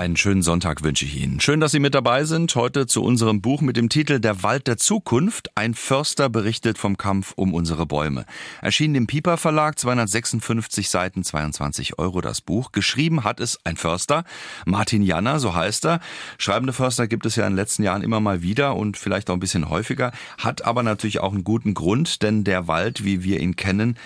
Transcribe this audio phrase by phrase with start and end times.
[0.00, 1.40] Einen schönen Sonntag wünsche ich Ihnen.
[1.40, 2.54] Schön, dass Sie mit dabei sind.
[2.54, 5.50] Heute zu unserem Buch mit dem Titel Der Wald der Zukunft.
[5.58, 8.24] Ein Förster berichtet vom Kampf um unsere Bäume.
[8.62, 12.72] Erschienen im Piper Verlag, 256 Seiten, 22 Euro das Buch.
[12.72, 14.24] Geschrieben hat es ein Förster,
[14.64, 16.00] Martin Janner, so heißt er.
[16.38, 19.34] Schreibende Förster gibt es ja in den letzten Jahren immer mal wieder und vielleicht auch
[19.34, 20.12] ein bisschen häufiger.
[20.38, 23.98] Hat aber natürlich auch einen guten Grund, denn der Wald, wie wir ihn kennen,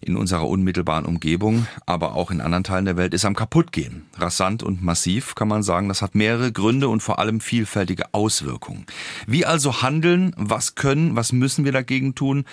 [0.00, 4.06] in unserer unmittelbaren Umgebung, aber auch in anderen Teilen der Welt, ist am kaputtgehen.
[4.16, 5.88] Rasant und massiv kann man sagen.
[5.88, 8.84] Das hat mehrere Gründe und vor allem vielfältige Auswirkungen.
[9.26, 10.34] Wie also handeln?
[10.36, 11.16] Was können?
[11.16, 12.44] Was müssen wir dagegen tun?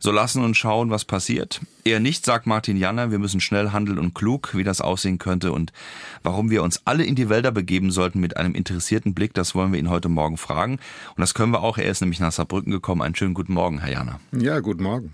[0.00, 1.60] So lassen und schauen, was passiert.
[1.84, 5.52] Eher nicht, sagt Martin Janner, wir müssen schnell handeln und klug, wie das aussehen könnte
[5.52, 5.72] und
[6.24, 9.72] warum wir uns alle in die Wälder begeben sollten mit einem interessierten Blick, das wollen
[9.72, 10.80] wir ihn heute Morgen fragen.
[11.14, 11.78] Und das können wir auch.
[11.78, 13.02] Er ist nämlich nach Saarbrücken gekommen.
[13.02, 14.18] Einen schönen guten Morgen, Herr Janner.
[14.32, 15.12] Ja, guten Morgen.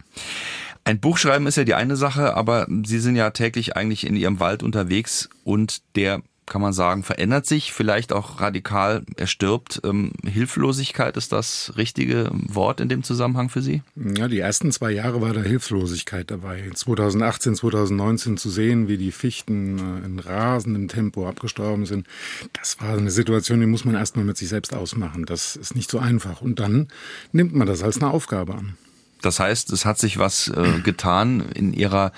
[0.85, 4.17] Ein Buch schreiben ist ja die eine Sache, aber Sie sind ja täglich eigentlich in
[4.17, 9.81] Ihrem Wald unterwegs und der kann man sagen, verändert sich, vielleicht auch radikal, er stirbt.
[9.85, 13.83] Ähm, Hilflosigkeit ist das richtige Wort in dem Zusammenhang für Sie?
[13.97, 16.71] Ja, die ersten zwei Jahre war da Hilflosigkeit dabei.
[16.75, 22.07] 2018, 2019 zu sehen, wie die Fichten äh, in rasendem Tempo abgestorben sind,
[22.53, 25.25] das war eine Situation, die muss man erstmal mit sich selbst ausmachen.
[25.27, 26.41] Das ist nicht so einfach.
[26.41, 26.89] Und dann
[27.33, 28.77] nimmt man das als eine Aufgabe an.
[29.23, 32.13] Das heißt, es hat sich was äh, getan in ihrer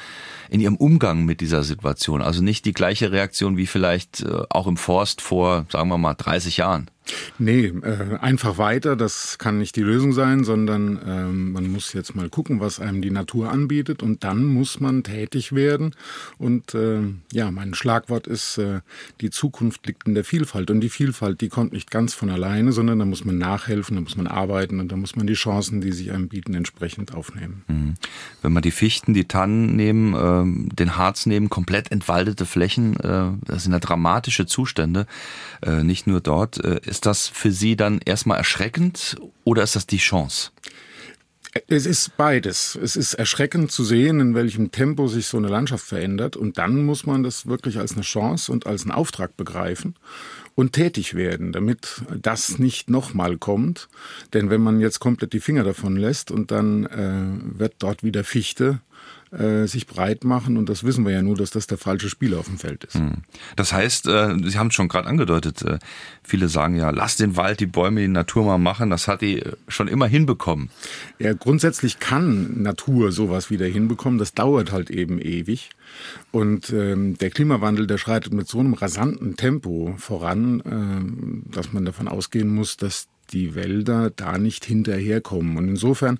[0.51, 2.23] in ihrem Umgang mit dieser Situation.
[2.23, 6.15] Also nicht die gleiche Reaktion wie vielleicht äh, auch im Forst vor, sagen wir mal,
[6.15, 6.91] 30 Jahren.
[7.39, 12.15] Nee, äh, einfach weiter, das kann nicht die Lösung sein, sondern ähm, man muss jetzt
[12.15, 15.95] mal gucken, was einem die Natur anbietet und dann muss man tätig werden.
[16.39, 17.01] Und äh,
[17.33, 18.81] ja, mein Schlagwort ist, äh,
[19.21, 20.71] die Zukunft liegt in der Vielfalt.
[20.71, 24.03] Und die Vielfalt, die kommt nicht ganz von alleine, sondern da muss man nachhelfen, da
[24.03, 27.65] muss man arbeiten und da muss man die Chancen, die sich einem bieten, entsprechend aufnehmen.
[27.69, 27.95] Mhm.
[28.43, 33.31] Wenn wir die Fichten, die Tannen nehmen, äh, den Harz nehmen, komplett entwaldete Flächen, äh,
[33.45, 35.07] das sind ja dramatische Zustände,
[35.63, 36.63] äh, nicht nur dort.
[36.63, 40.51] Äh, ist das für Sie dann erstmal erschreckend oder ist das die Chance?
[41.67, 42.79] Es ist beides.
[42.81, 46.37] Es ist erschreckend zu sehen, in welchem Tempo sich so eine Landschaft verändert.
[46.37, 49.97] Und dann muss man das wirklich als eine Chance und als einen Auftrag begreifen
[50.55, 53.89] und tätig werden, damit das nicht nochmal kommt.
[54.33, 58.23] Denn wenn man jetzt komplett die Finger davon lässt und dann äh, wird dort wieder
[58.23, 58.81] Fichte,
[59.33, 60.57] äh, sich breit machen.
[60.57, 62.95] Und das wissen wir ja nur, dass das der falsche Spieler auf dem Feld ist.
[62.95, 63.23] Hm.
[63.57, 65.79] Das heißt, äh, Sie haben es schon gerade angedeutet, äh,
[66.23, 68.91] viele sagen ja, lass den Wald, die Bäume, die Natur mal machen.
[68.91, 70.71] Das hat die schon immer hinbekommen.
[71.19, 74.19] Ja, grundsätzlich kann Natur sowas wieder hinbekommen.
[74.19, 75.71] Das dauert halt eben ewig.
[76.31, 81.85] Und ähm, der Klimawandel, der schreitet mit so einem rasanten Tempo voran, äh, dass man
[81.85, 85.57] davon ausgehen muss, dass die Wälder da nicht hinterherkommen.
[85.57, 86.19] Und insofern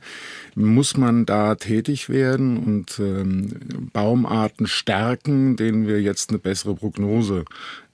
[0.55, 7.45] muss man da tätig werden und ähm, Baumarten stärken, denen wir jetzt eine bessere Prognose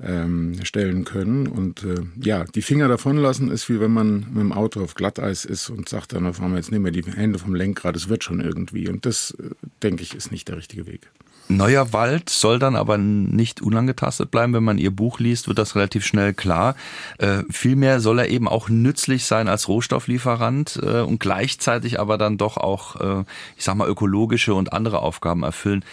[0.03, 1.47] ähm, stellen können.
[1.47, 4.94] Und äh, ja, die Finger davon lassen ist wie wenn man mit dem Auto auf
[4.94, 8.09] Glatteis ist und sagt dann auf einmal, jetzt nehmen wir die Hände vom Lenkrad, es
[8.09, 8.88] wird schon irgendwie.
[8.88, 9.50] Und das, äh,
[9.82, 11.10] denke ich, ist nicht der richtige Weg.
[11.48, 14.52] Neuer Wald soll dann aber nicht unangetastet bleiben.
[14.52, 16.74] Wenn man ihr Buch liest, wird das relativ schnell klar.
[17.18, 22.36] Äh, vielmehr soll er eben auch nützlich sein als Rohstofflieferant äh, und gleichzeitig aber dann
[22.36, 23.24] doch auch, äh,
[23.56, 25.84] ich sag mal, ökologische und andere Aufgaben erfüllen.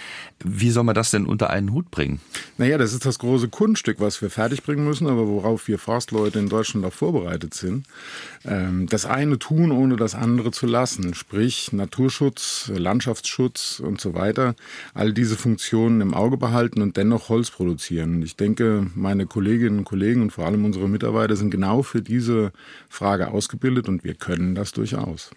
[0.44, 2.20] Wie soll man das denn unter einen Hut bringen?
[2.58, 6.50] Naja, das ist das große Kunststück, was wir fertigbringen müssen, aber worauf wir Forstleute in
[6.50, 7.86] Deutschland auch vorbereitet sind.
[8.44, 11.14] Ähm, das eine tun, ohne das andere zu lassen.
[11.14, 14.56] Sprich, Naturschutz, Landschaftsschutz und so weiter.
[14.94, 18.22] All diese Funktionen im Auge behalten und dennoch Holz produzieren.
[18.24, 22.54] Ich denke, meine Kolleginnen und Kollegen und vor allem unsere Mitarbeiter sind genau für diese
[22.88, 25.32] Frage ausgebildet und wir können das durchaus.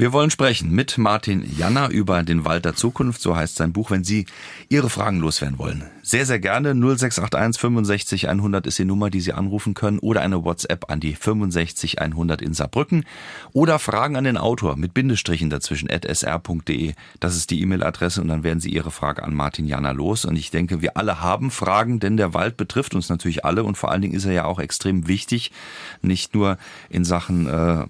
[0.00, 3.90] Wir wollen sprechen mit Martin Janner über den Wald der Zukunft, so heißt sein Buch,
[3.90, 4.24] wenn Sie
[4.70, 5.84] Ihre Fragen loswerden wollen.
[6.02, 6.70] Sehr, sehr gerne.
[6.70, 11.14] 0681 65 100 ist die Nummer, die Sie anrufen können oder eine WhatsApp an die
[11.14, 13.04] 65 100 in Saarbrücken
[13.52, 16.94] oder Fragen an den Autor mit Bindestrichen dazwischen at sr.de.
[17.20, 20.24] Das ist die E-Mail-Adresse und dann werden Sie Ihre Frage an Martin Janner los.
[20.24, 23.76] Und ich denke, wir alle haben Fragen, denn der Wald betrifft uns natürlich alle und
[23.76, 25.52] vor allen Dingen ist er ja auch extrem wichtig,
[26.00, 26.56] nicht nur
[26.88, 27.84] in Sachen äh,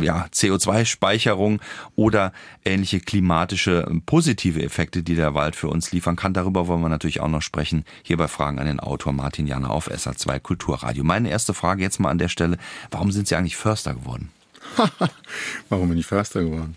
[0.00, 1.60] ja, CO2-Speicherung
[1.96, 2.32] oder
[2.64, 6.34] ähnliche klimatische ähm, positive Effekte, die der Wald für uns liefern kann.
[6.34, 7.84] Darüber wollen wir natürlich auch noch sprechen.
[8.02, 11.04] Hier bei Fragen an den Autor Martin Janner auf SA2 Kulturradio.
[11.04, 12.58] Meine erste Frage jetzt mal an der Stelle.
[12.90, 14.30] Warum sind Sie eigentlich Förster geworden?
[15.68, 16.76] warum bin ich Förster geworden?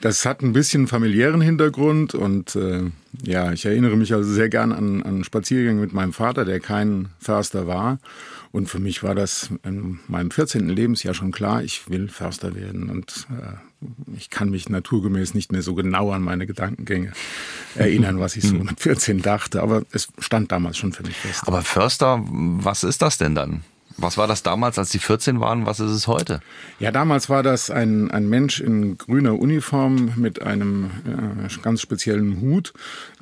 [0.00, 2.82] Das hat ein bisschen familiären Hintergrund und äh,
[3.22, 7.08] ja, ich erinnere mich also sehr gern an, an Spaziergänge mit meinem Vater, der kein
[7.20, 7.98] Förster war.
[8.56, 10.70] Und für mich war das in meinem 14.
[10.70, 12.88] Lebensjahr schon klar, ich will Förster werden.
[12.88, 13.86] Und äh,
[14.16, 17.12] ich kann mich naturgemäß nicht mehr so genau an meine Gedankengänge
[17.74, 19.60] erinnern, was ich so mit 14 dachte.
[19.60, 21.42] Aber es stand damals schon für mich fest.
[21.46, 23.62] Aber Förster, was ist das denn dann?
[23.98, 25.64] Was war das damals, als Sie 14 waren?
[25.64, 26.40] Was ist es heute?
[26.78, 32.42] Ja, damals war das ein, ein Mensch in grüner Uniform mit einem äh, ganz speziellen
[32.42, 32.74] Hut,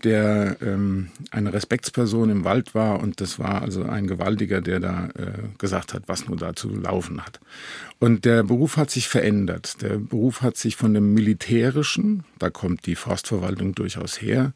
[0.03, 3.01] der ähm, eine Respektsperson im Wald war.
[3.01, 6.71] Und das war also ein Gewaltiger, der da äh, gesagt hat, was nur da zu
[6.75, 7.39] laufen hat.
[8.01, 9.81] Und der Beruf hat sich verändert.
[9.81, 14.53] Der Beruf hat sich von dem militärischen, da kommt die Forstverwaltung durchaus her,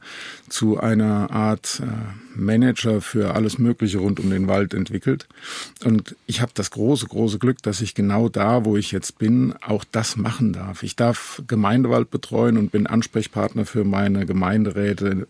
[0.48, 5.28] zu einer Art äh, Manager für alles Mögliche rund um den Wald entwickelt.
[5.84, 9.54] Und ich habe das große, große Glück, dass ich genau da, wo ich jetzt bin,
[9.60, 10.82] auch das machen darf.
[10.82, 15.26] Ich darf Gemeindewald betreuen und bin Ansprechpartner für meine Gemeinderäte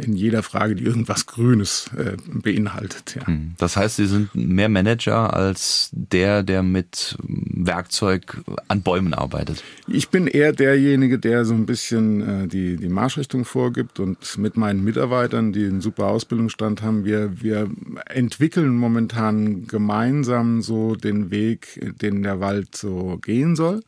[0.00, 3.16] in jeder Frage, die irgendwas Grünes äh, beinhaltet.
[3.16, 3.26] Ja.
[3.26, 3.54] Hm.
[3.58, 8.38] Das heißt, Sie sind mehr Manager als der, der mit Werkzeug
[8.68, 9.62] an Bäumen arbeitet?
[9.86, 14.56] Ich bin eher derjenige, der so ein bisschen äh, die, die Marschrichtung vorgibt und mit
[14.56, 17.68] meinen Mitarbeitern, die einen super Ausbildungsstand haben, wir, wir
[18.06, 23.82] entwickeln momentan gemeinsam so den Weg, den der Wald so gehen soll.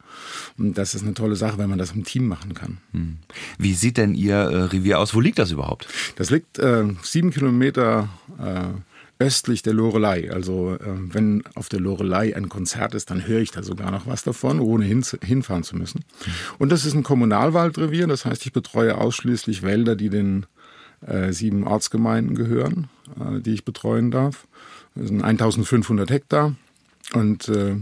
[0.58, 2.78] Und das ist eine tolle Sache, wenn man das im Team machen kann.
[2.92, 3.18] Hm.
[3.58, 5.14] Wie sieht denn Ihr äh, Revier aus?
[5.14, 5.88] Wo liegt das überhaupt?
[6.16, 8.80] Das liegt äh, sieben Kilometer äh,
[9.20, 10.32] östlich der Lorelei.
[10.32, 10.78] Also äh,
[11.12, 14.58] wenn auf der Lorelei ein Konzert ist, dann höre ich da sogar noch was davon,
[14.58, 16.04] ohne hin, hinfahren zu müssen.
[16.58, 20.46] Und das ist ein Kommunalwaldrevier, das heißt, ich betreue ausschließlich Wälder, die den
[21.06, 22.88] äh, sieben Ortsgemeinden gehören,
[23.20, 24.46] äh, die ich betreuen darf.
[24.94, 26.54] Das sind 1500 Hektar
[27.14, 27.76] und äh,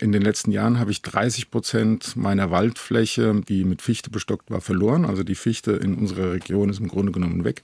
[0.00, 4.60] in den letzten Jahren habe ich 30 Prozent meiner Waldfläche, die mit Fichte bestockt war,
[4.60, 5.04] verloren.
[5.04, 7.62] Also die Fichte in unserer Region ist im Grunde genommen weg.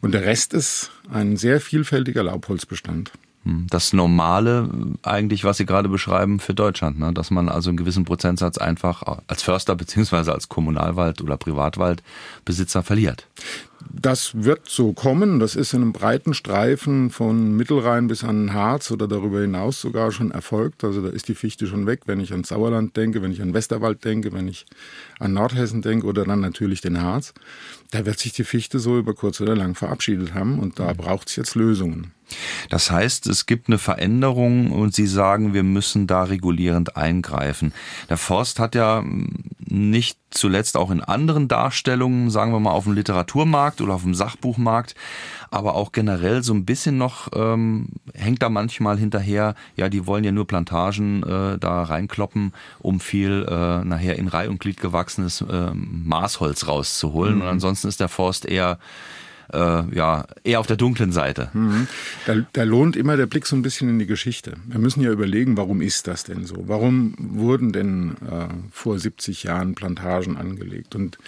[0.00, 3.12] Und der Rest ist ein sehr vielfältiger Laubholzbestand.
[3.44, 4.68] Hm, das Normale
[5.02, 7.12] eigentlich, was Sie gerade beschreiben für Deutschland, ne?
[7.12, 13.28] dass man also einen gewissen Prozentsatz einfach als Förster beziehungsweise als Kommunalwald oder Privatwaldbesitzer verliert.
[13.92, 15.40] Das wird so kommen.
[15.40, 20.12] Das ist in einem breiten Streifen von Mittelrhein bis an Harz oder darüber hinaus sogar
[20.12, 20.84] schon erfolgt.
[20.84, 23.54] Also da ist die Fichte schon weg, wenn ich an Sauerland denke, wenn ich an
[23.54, 24.66] Westerwald denke, wenn ich
[25.18, 27.34] an Nordhessen denke oder dann natürlich den Harz.
[27.90, 31.28] Da wird sich die Fichte so über kurz oder lang verabschiedet haben und da braucht
[31.28, 32.12] es jetzt Lösungen.
[32.70, 37.72] Das heißt, es gibt eine Veränderung und Sie sagen, wir müssen da regulierend eingreifen.
[38.08, 39.04] Der Forst hat ja
[39.66, 44.14] nicht zuletzt auch in anderen Darstellungen, sagen wir mal auf dem Literaturmarkt oder auf dem
[44.14, 44.94] Sachbuchmarkt,
[45.50, 50.24] aber auch generell so ein bisschen noch ähm, hängt da manchmal hinterher, ja, die wollen
[50.24, 55.40] ja nur Plantagen äh, da reinkloppen, um viel äh, nachher in Reih und Glied gewachsenes
[55.42, 57.36] äh, Maßholz rauszuholen.
[57.36, 57.42] Mhm.
[57.42, 58.78] Und ansonsten ist der Forst eher
[59.52, 61.50] äh, ja, eher auf der dunklen Seite.
[61.52, 61.86] Mhm.
[62.26, 64.54] Da, da lohnt immer der Blick so ein bisschen in die Geschichte.
[64.66, 66.64] Wir müssen ja überlegen, warum ist das denn so?
[66.66, 70.94] Warum wurden denn äh, vor 70 Jahren Plantagen angelegt?
[70.94, 71.18] Und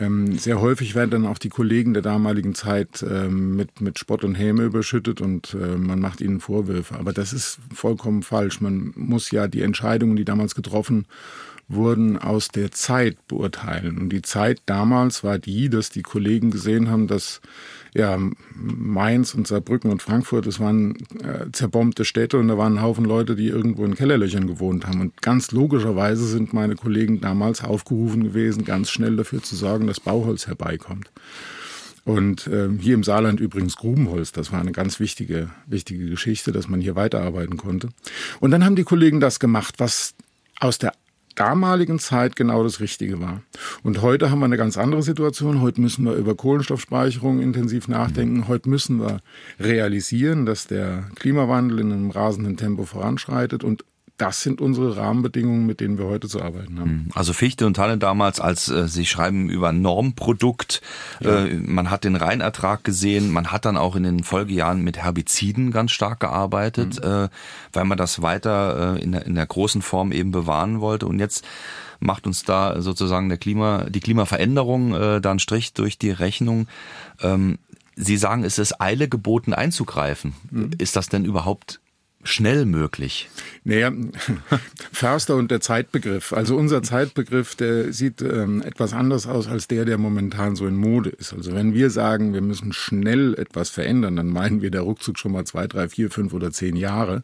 [0.00, 4.24] ähm, sehr häufig werden dann auch die Kollegen der damaligen Zeit ähm, mit, mit Spott
[4.24, 6.96] und Häme überschüttet und äh, man macht ihnen Vorwürfe.
[6.96, 8.60] Aber das ist vollkommen falsch.
[8.60, 11.06] Man muss ja die Entscheidungen, die damals getroffen wurden
[12.20, 13.98] aus der Zeit beurteilen.
[13.98, 17.40] Und die Zeit damals war die, dass die Kollegen gesehen haben, dass
[17.94, 18.18] ja,
[18.54, 23.04] Mainz und Saarbrücken und Frankfurt, das waren äh, zerbombte Städte und da waren ein Haufen
[23.04, 25.00] Leute, die irgendwo in Kellerlöchern gewohnt haben.
[25.00, 30.00] Und ganz logischerweise sind meine Kollegen damals aufgerufen gewesen, ganz schnell dafür zu sorgen, dass
[30.00, 31.10] Bauholz herbeikommt.
[32.04, 36.68] Und äh, hier im Saarland übrigens Grubenholz, das war eine ganz wichtige, wichtige Geschichte, dass
[36.68, 37.88] man hier weiterarbeiten konnte.
[38.40, 40.14] Und dann haben die Kollegen das gemacht, was
[40.60, 40.92] aus der
[41.34, 43.42] damaligen Zeit genau das Richtige war.
[43.82, 45.60] Und heute haben wir eine ganz andere Situation.
[45.60, 48.48] Heute müssen wir über Kohlenstoffspeicherung intensiv nachdenken.
[48.48, 49.20] Heute müssen wir
[49.58, 53.84] realisieren, dass der Klimawandel in einem rasenden Tempo voranschreitet und
[54.16, 56.90] das sind unsere Rahmenbedingungen, mit denen wir heute zu arbeiten haben.
[56.90, 57.08] Hm.
[57.14, 60.82] Also Fichte und Tanne damals, als äh, Sie schreiben über Normprodukt,
[61.20, 61.46] ja.
[61.46, 65.72] äh, man hat den Reinertrag gesehen, man hat dann auch in den Folgejahren mit Herbiziden
[65.72, 67.24] ganz stark gearbeitet, mhm.
[67.24, 67.28] äh,
[67.72, 71.06] weil man das weiter äh, in, der, in der großen Form eben bewahren wollte.
[71.06, 71.44] Und jetzt
[71.98, 76.68] macht uns da sozusagen der Klima, die Klimaveränderung äh, da einen Strich durch die Rechnung.
[77.20, 77.58] Ähm,
[77.96, 80.34] Sie sagen, es ist Eile geboten einzugreifen.
[80.50, 80.70] Mhm.
[80.78, 81.80] Ist das denn überhaupt
[82.24, 83.28] schnell möglich?
[83.64, 83.92] Naja,
[84.92, 86.32] Förster und der Zeitbegriff.
[86.32, 90.76] Also unser Zeitbegriff, der sieht ähm, etwas anders aus als der, der momentan so in
[90.76, 91.32] Mode ist.
[91.32, 95.32] Also wenn wir sagen, wir müssen schnell etwas verändern, dann meinen wir der Ruckzuck schon
[95.32, 97.22] mal zwei, drei, vier, fünf oder zehn Jahre.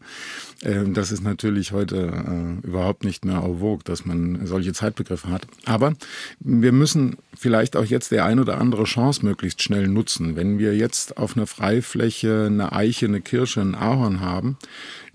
[0.62, 5.28] Ähm, das ist natürlich heute äh, überhaupt nicht mehr auf vogue, dass man solche Zeitbegriffe
[5.28, 5.46] hat.
[5.64, 5.94] Aber
[6.40, 10.36] wir müssen vielleicht auch jetzt der ein oder andere Chance möglichst schnell nutzen.
[10.36, 14.56] Wenn wir jetzt auf einer Freifläche eine Eiche, eine Kirsche, ein Ahorn haben,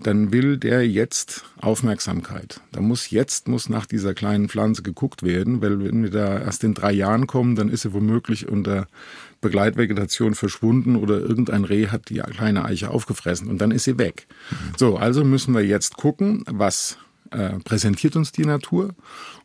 [0.00, 2.60] dann will der jetzt Aufmerksamkeit.
[2.72, 6.64] Da muss jetzt muss nach dieser kleinen Pflanze geguckt werden, weil wenn wir da erst
[6.64, 8.86] in drei Jahren kommen, dann ist sie womöglich unter
[9.40, 14.26] Begleitvegetation verschwunden oder irgendein Reh hat die kleine Eiche aufgefressen und dann ist sie weg.
[14.76, 16.98] So, also müssen wir jetzt gucken, was
[17.30, 18.94] äh, präsentiert uns die Natur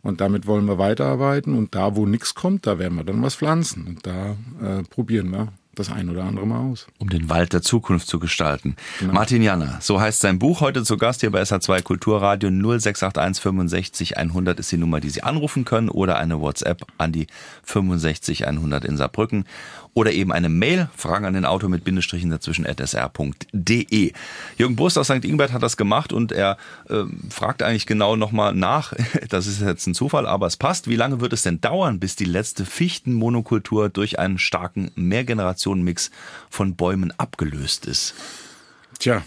[0.01, 3.35] und damit wollen wir weiterarbeiten und da, wo nichts kommt, da werden wir dann was
[3.35, 6.87] pflanzen und da äh, probieren wir das ein oder andere Mal aus.
[6.99, 8.75] Um den Wald der Zukunft zu gestalten.
[8.99, 9.13] Genau.
[9.13, 10.61] Martin Janner, so heißt sein Buch.
[10.61, 15.23] Heute zu Gast hier bei SA2 Kulturradio 0681 65 100 ist die Nummer, die Sie
[15.23, 17.27] anrufen können oder eine WhatsApp an die
[17.63, 19.45] 65 100 in Saarbrücken
[19.93, 24.13] oder eben eine Mail, Fragen an den Autor mit Bindestrichen dazwischen at sr.de.
[24.57, 25.25] Jürgen Brust aus St.
[25.25, 26.57] Ingbert hat das gemacht und er
[26.89, 28.93] äh, fragt eigentlich genau nochmal nach,
[29.29, 32.15] das ist jetzt ein Zufall, aber es passt, wie lange wird es denn dauern, bis
[32.15, 34.91] die letzte Fichtenmonokultur durch einen starken
[35.71, 36.11] Mehrgenerationenmix
[36.49, 38.13] von Bäumen abgelöst ist?
[38.99, 39.23] Tja,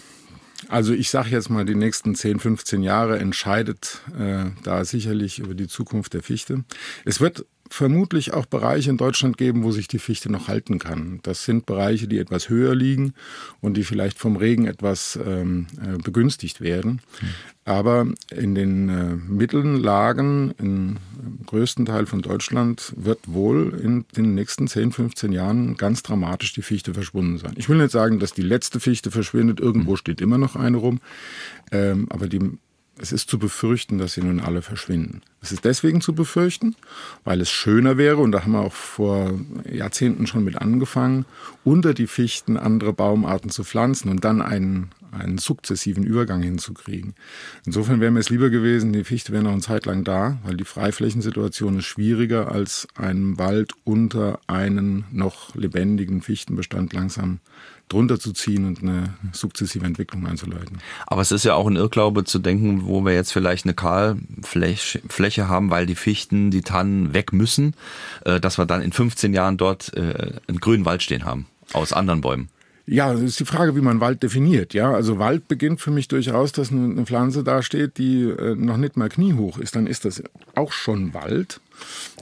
[0.69, 5.55] also ich sage jetzt mal, die nächsten 10, 15 Jahre entscheidet äh, da sicherlich über
[5.55, 6.65] die Zukunft der Fichte.
[7.05, 11.21] Es wird vermutlich auch Bereiche in Deutschland geben, wo sich die Fichte noch halten kann.
[11.23, 13.15] Das sind Bereiche, die etwas höher liegen
[13.61, 17.01] und die vielleicht vom Regen etwas ähm, äh, begünstigt werden.
[17.65, 20.97] Aber in den äh, Mittellagen, im
[21.47, 26.63] größten Teil von Deutschland, wird wohl in den nächsten 10, 15 Jahren ganz dramatisch die
[26.63, 27.55] Fichte verschwunden sein.
[27.57, 29.61] Ich will nicht sagen, dass die letzte Fichte verschwindet.
[29.61, 29.97] Irgendwo mhm.
[29.97, 31.01] steht immer noch eine rum.
[31.73, 32.41] Ähm, aber die
[32.99, 35.23] es ist zu befürchten, dass sie nun alle verschwinden.
[35.41, 36.77] Es ist deswegen zu befürchten,
[37.25, 39.39] weil es schöner wäre, und da haben wir auch vor
[39.71, 41.27] Jahrzehnten schon mit angefangen,
[41.65, 47.15] unter die Fichten andere Baumarten zu pflanzen und dann einen, einen sukzessiven Übergang hinzukriegen.
[47.67, 50.57] Insofern wäre mir es lieber gewesen, die Fichte wäre noch eine Zeit lang da, weil
[50.57, 57.41] die Freiflächensituation ist schwieriger, als einen Wald unter einen noch lebendigen Fichtenbestand langsam
[57.89, 60.79] drunter zu ziehen und eine sukzessive Entwicklung einzuleiten.
[61.07, 65.49] Aber es ist ja auch ein Irrglaube zu denken, wo wir jetzt vielleicht eine Kahlfläche
[65.49, 67.75] haben, weil die Fichten, die Tannen weg müssen,
[68.25, 71.93] äh, dass wir dann in 15 Jahren dort äh, einen grünen Wald stehen haben aus
[71.93, 72.49] anderen Bäumen.
[72.87, 74.75] Ja, das ist die Frage, wie man Wald definiert.
[74.75, 78.77] Ja, also Wald beginnt für mich durchaus, dass eine Pflanze da steht, die äh, noch
[78.77, 79.75] nicht mal kniehoch ist.
[79.75, 80.23] Dann ist das
[80.55, 81.61] auch schon Wald.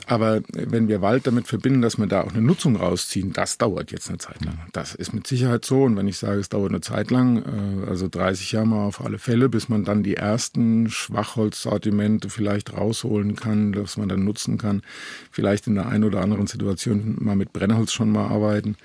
[0.07, 3.93] Aber wenn wir Wald damit verbinden, dass wir da auch eine Nutzung rausziehen, das dauert
[3.93, 4.59] jetzt eine Zeit lang.
[4.73, 5.83] Das ist mit Sicherheit so.
[5.83, 9.05] Und wenn ich sage, es dauert eine Zeit lang, äh, also 30 Jahre mal auf
[9.05, 14.59] alle Fälle, bis man dann die ersten Schwachholzsortimente vielleicht rausholen kann, dass man dann nutzen
[14.59, 14.83] kann,
[15.31, 18.77] vielleicht in der einen oder anderen Situation mal mit Brennholz schon mal arbeiten.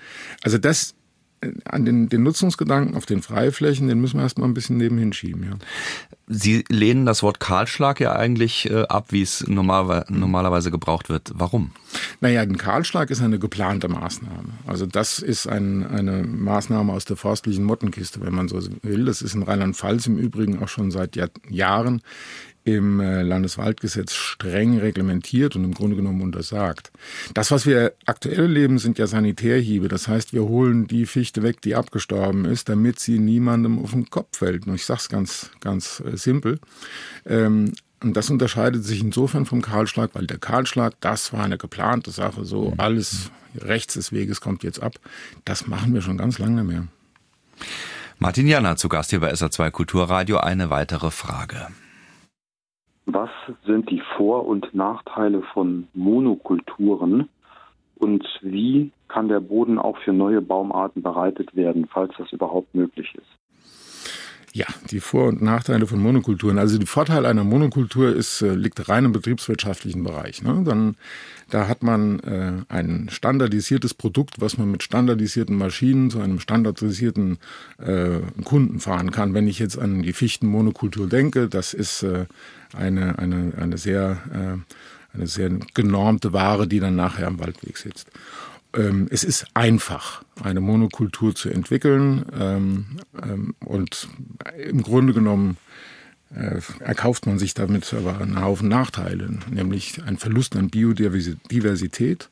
[0.44, 0.97] Also das
[1.66, 5.44] an den, den Nutzungsgedanken auf den Freiflächen, den müssen wir erstmal ein bisschen nebenhin schieben.
[5.44, 5.52] Ja.
[6.28, 11.32] Sie lehnen das Wort Kahlschlag ja eigentlich äh, ab, wie es normal, normalerweise gebraucht wird.
[11.36, 11.72] Warum?
[12.20, 14.50] Naja, ein Kahlschlag ist eine geplante Maßnahme.
[14.66, 19.06] Also das ist ein, eine Maßnahme aus der forstlichen Mottenkiste, wenn man so will.
[19.06, 21.18] Das ist in Rheinland-Pfalz im Übrigen auch schon seit
[21.50, 22.02] Jahren
[22.68, 26.92] im äh, Landeswaldgesetz streng reglementiert und im Grunde genommen untersagt.
[27.34, 29.88] Das, was wir aktuell leben, sind ja Sanitärhiebe.
[29.88, 34.10] Das heißt, wir holen die Fichte weg, die abgestorben ist, damit sie niemandem auf den
[34.10, 34.68] Kopf fällt.
[34.68, 36.60] Und ich sage es ganz, ganz äh, simpel.
[37.26, 37.72] Ähm,
[38.04, 42.44] und das unterscheidet sich insofern vom Kahlschlag, weil der Kahlschlag, das war eine geplante Sache,
[42.44, 42.80] so mhm.
[42.80, 44.96] alles rechts des Weges kommt jetzt ab.
[45.46, 46.86] Das machen wir schon ganz lange mehr.
[48.20, 50.38] Martin Janner zu Gast hier bei SA2 Kulturradio.
[50.38, 51.68] Eine weitere Frage
[53.08, 53.30] was
[53.66, 57.30] sind die Vor- und Nachteile von Monokulturen
[57.96, 63.16] und wie kann der Boden auch für neue Baumarten bereitet werden, falls das überhaupt möglich
[63.16, 63.47] ist.
[64.58, 66.58] Ja, die Vor- und Nachteile von Monokulturen.
[66.58, 70.42] Also der Vorteil einer Monokultur ist, äh, liegt rein im betriebswirtschaftlichen Bereich.
[70.42, 70.64] Ne?
[70.66, 70.96] Dann,
[71.52, 77.38] da hat man äh, ein standardisiertes Produkt, was man mit standardisierten Maschinen zu einem standardisierten
[77.78, 79.36] äh, Kunden fahren kann.
[79.36, 82.26] Wenn ich jetzt an die Fichtenmonokultur denke, das ist äh,
[82.76, 88.10] eine, eine, eine sehr, äh, eine sehr genormte Ware, die dann nachher am Waldweg sitzt.
[88.74, 92.86] Ähm, es ist einfach, eine Monokultur zu entwickeln ähm,
[93.22, 94.08] ähm, und
[94.58, 95.58] im Grunde genommen
[96.36, 102.30] äh, erkauft man sich damit aber einen Haufen Nachteile, nämlich ein Verlust an Biodiversität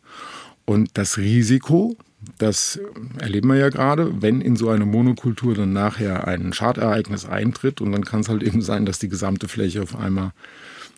[0.65, 1.96] und das Risiko,
[2.38, 2.80] Das
[3.20, 7.92] erleben wir ja gerade, wenn in so eine Monokultur dann nachher ein Schadereignis eintritt und
[7.92, 10.32] dann kann es halt eben sein, dass die gesamte Fläche auf einmal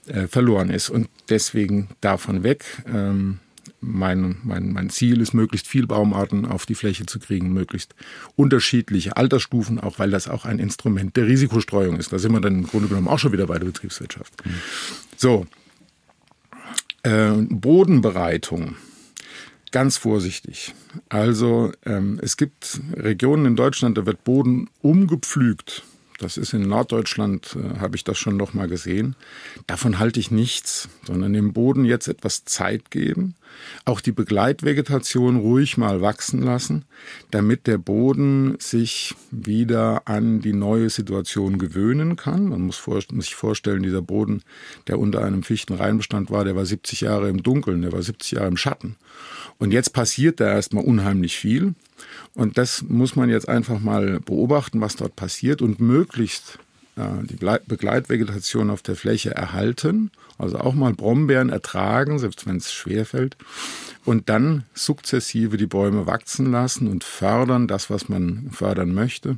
[0.07, 0.89] äh, verloren ist.
[0.89, 2.65] Und deswegen davon weg.
[2.87, 3.39] Ähm,
[3.79, 7.95] mein, mein, mein Ziel ist, möglichst viel Baumarten auf die Fläche zu kriegen, möglichst
[8.35, 12.11] unterschiedliche Altersstufen, auch weil das auch ein Instrument der Risikostreuung ist.
[12.11, 14.33] Da sind wir dann im Grunde genommen auch schon wieder bei der Betriebswirtschaft.
[15.15, 15.45] So,
[17.03, 18.75] äh, Bodenbereitung.
[19.71, 20.73] Ganz vorsichtig.
[21.09, 25.83] Also ähm, es gibt Regionen in Deutschland, da wird Boden umgepflügt.
[26.19, 29.15] Das ist in Norddeutschland, äh, habe ich das schon noch mal gesehen.
[29.67, 33.35] Davon halte ich nichts, sondern dem Boden jetzt etwas Zeit geben,
[33.85, 36.85] auch die Begleitvegetation ruhig mal wachsen lassen,
[37.31, 42.49] damit der Boden sich wieder an die neue Situation gewöhnen kann.
[42.49, 44.43] Man muss, vor, muss sich vorstellen, dieser Boden,
[44.87, 48.47] der unter einem Fichtenreinbestand war, der war 70 Jahre im Dunkeln, der war 70 Jahre
[48.47, 48.95] im Schatten.
[49.57, 51.73] Und jetzt passiert da erstmal unheimlich viel.
[52.33, 56.59] Und das muss man jetzt einfach mal beobachten, was dort passiert und möglichst
[56.97, 60.11] die Begleitvegetation auf der Fläche erhalten.
[60.37, 63.37] Also auch mal Brombeeren ertragen, selbst wenn es schwerfällt.
[64.05, 69.37] Und dann sukzessive die Bäume wachsen lassen und fördern, das, was man fördern möchte.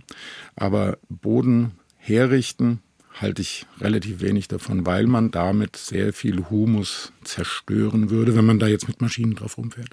[0.55, 2.81] Aber Boden herrichten,
[3.21, 8.59] halte ich relativ wenig davon, weil man damit sehr viel Humus zerstören würde, wenn man
[8.59, 9.89] da jetzt mit Maschinen drauf rumfährt.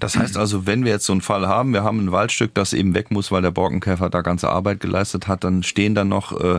[0.00, 2.72] Das heißt also, wenn wir jetzt so einen Fall haben, wir haben ein Waldstück, das
[2.72, 6.32] eben weg muss, weil der Borkenkäfer da ganze Arbeit geleistet hat, dann stehen dann noch
[6.40, 6.56] äh,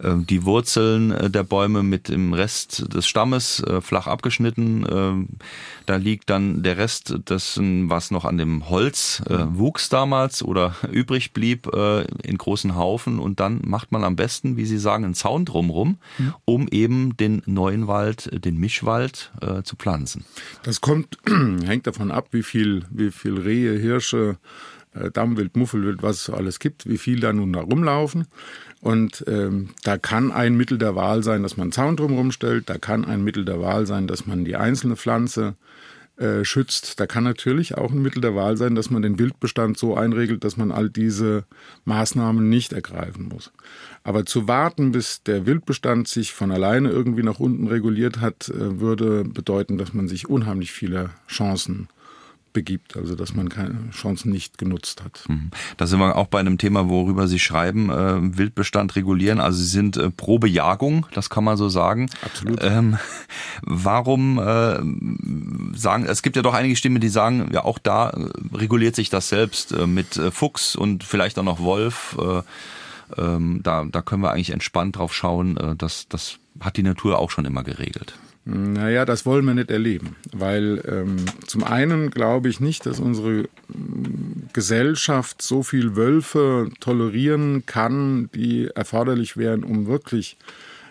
[0.00, 4.84] äh die Wurzeln äh, der Bäume mit dem Rest des Stammes äh, flach abgeschnitten.
[4.84, 5.44] Äh,
[5.86, 10.74] da liegt dann der Rest dessen, was noch an dem Holz äh, wuchs damals oder
[10.92, 11.66] übrig blieb,
[12.22, 13.18] in großen Haufen.
[13.18, 15.98] Und dann macht man am besten, wie Sie sagen, einen Zaun drumrum,
[16.44, 20.24] um eben den neuen Wald, den Mischwald äh, zu pflanzen.
[20.62, 21.18] Das kommt,
[21.64, 24.36] hängt davon ab, wie viel, wie viel Rehe, Hirsche,
[24.94, 28.26] äh, Dammwild, Muffelwild, was es so alles gibt, wie viel da nun da rumlaufen.
[28.80, 32.68] Und ähm, da kann ein Mittel der Wahl sein, dass man einen Zaun drumherum stellt.
[32.68, 35.56] Da kann ein Mittel der Wahl sein, dass man die einzelne Pflanze
[36.16, 36.98] äh, schützt.
[36.98, 40.44] Da kann natürlich auch ein Mittel der Wahl sein, dass man den Wildbestand so einregelt,
[40.44, 41.44] dass man all diese
[41.84, 43.52] Maßnahmen nicht ergreifen muss.
[44.02, 48.80] Aber zu warten, bis der Wildbestand sich von alleine irgendwie nach unten reguliert hat, äh,
[48.80, 51.88] würde bedeuten, dass man sich unheimlich viele Chancen
[52.56, 55.24] begibt, also dass man keine Chancen nicht genutzt hat.
[55.28, 55.50] Mhm.
[55.76, 59.40] Da sind wir auch bei einem Thema, worüber Sie schreiben, äh, Wildbestand regulieren.
[59.40, 62.08] Also Sie sind äh, pro Bejagung, das kann man so sagen.
[62.22, 62.60] Absolut.
[62.62, 62.96] Ähm,
[63.60, 68.30] warum äh, sagen, es gibt ja doch einige Stimmen, die sagen, ja auch da äh,
[68.54, 72.16] reguliert sich das selbst äh, mit äh, Fuchs und vielleicht auch noch Wolf.
[73.16, 75.76] Ähm, da, da können wir eigentlich entspannt drauf schauen.
[75.78, 78.14] das, das hat die Natur auch schon immer geregelt.
[78.48, 81.16] Naja, das wollen wir nicht erleben, weil ähm,
[81.48, 88.68] zum einen glaube ich nicht, dass unsere mm, Gesellschaft so viel Wölfe tolerieren kann, die
[88.68, 90.38] erforderlich wären, um wirklich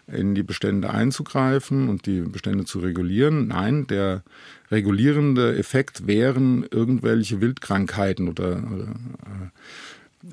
[0.05, 3.47] in die Bestände einzugreifen und die Bestände zu regulieren.
[3.47, 4.23] Nein, der
[4.69, 9.49] regulierende Effekt wären irgendwelche Wildkrankheiten oder, oder äh,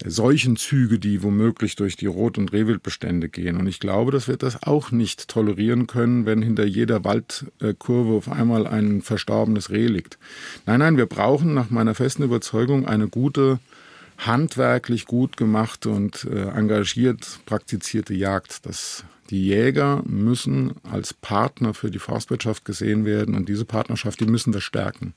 [0.04, 3.56] Seuchenzüge, die womöglich durch die Rot- und Rehwildbestände gehen.
[3.56, 8.30] Und ich glaube, dass wir das auch nicht tolerieren können, wenn hinter jeder Waldkurve auf
[8.30, 10.18] einmal ein verstorbenes Reh liegt.
[10.66, 13.58] Nein, nein, wir brauchen nach meiner festen Überzeugung eine gute,
[14.18, 18.66] handwerklich gut gemachte und äh, engagiert praktizierte Jagd.
[18.66, 24.26] Das die Jäger müssen als Partner für die Forstwirtschaft gesehen werden und diese Partnerschaft, die
[24.26, 25.14] müssen wir stärken.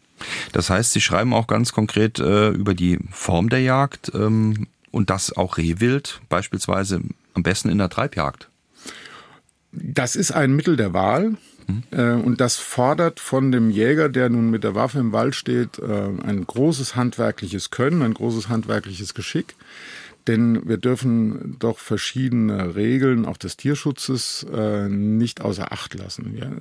[0.52, 5.10] Das heißt, Sie schreiben auch ganz konkret äh, über die Form der Jagd ähm, und
[5.10, 7.02] das auch Rehwild, beispielsweise
[7.34, 8.48] am besten in der Treibjagd.
[9.72, 11.36] Das ist ein Mittel der Wahl.
[11.68, 11.84] Mhm.
[11.92, 15.80] Äh, und das fordert von dem Jäger, der nun mit der Waffe im Wald steht,
[15.80, 19.56] äh, ein großes handwerkliches Können, ein großes handwerkliches Geschick.
[20.28, 26.34] Denn wir dürfen doch verschiedene Regeln auch des Tierschutzes äh, nicht außer Acht lassen.
[26.34, 26.58] Wir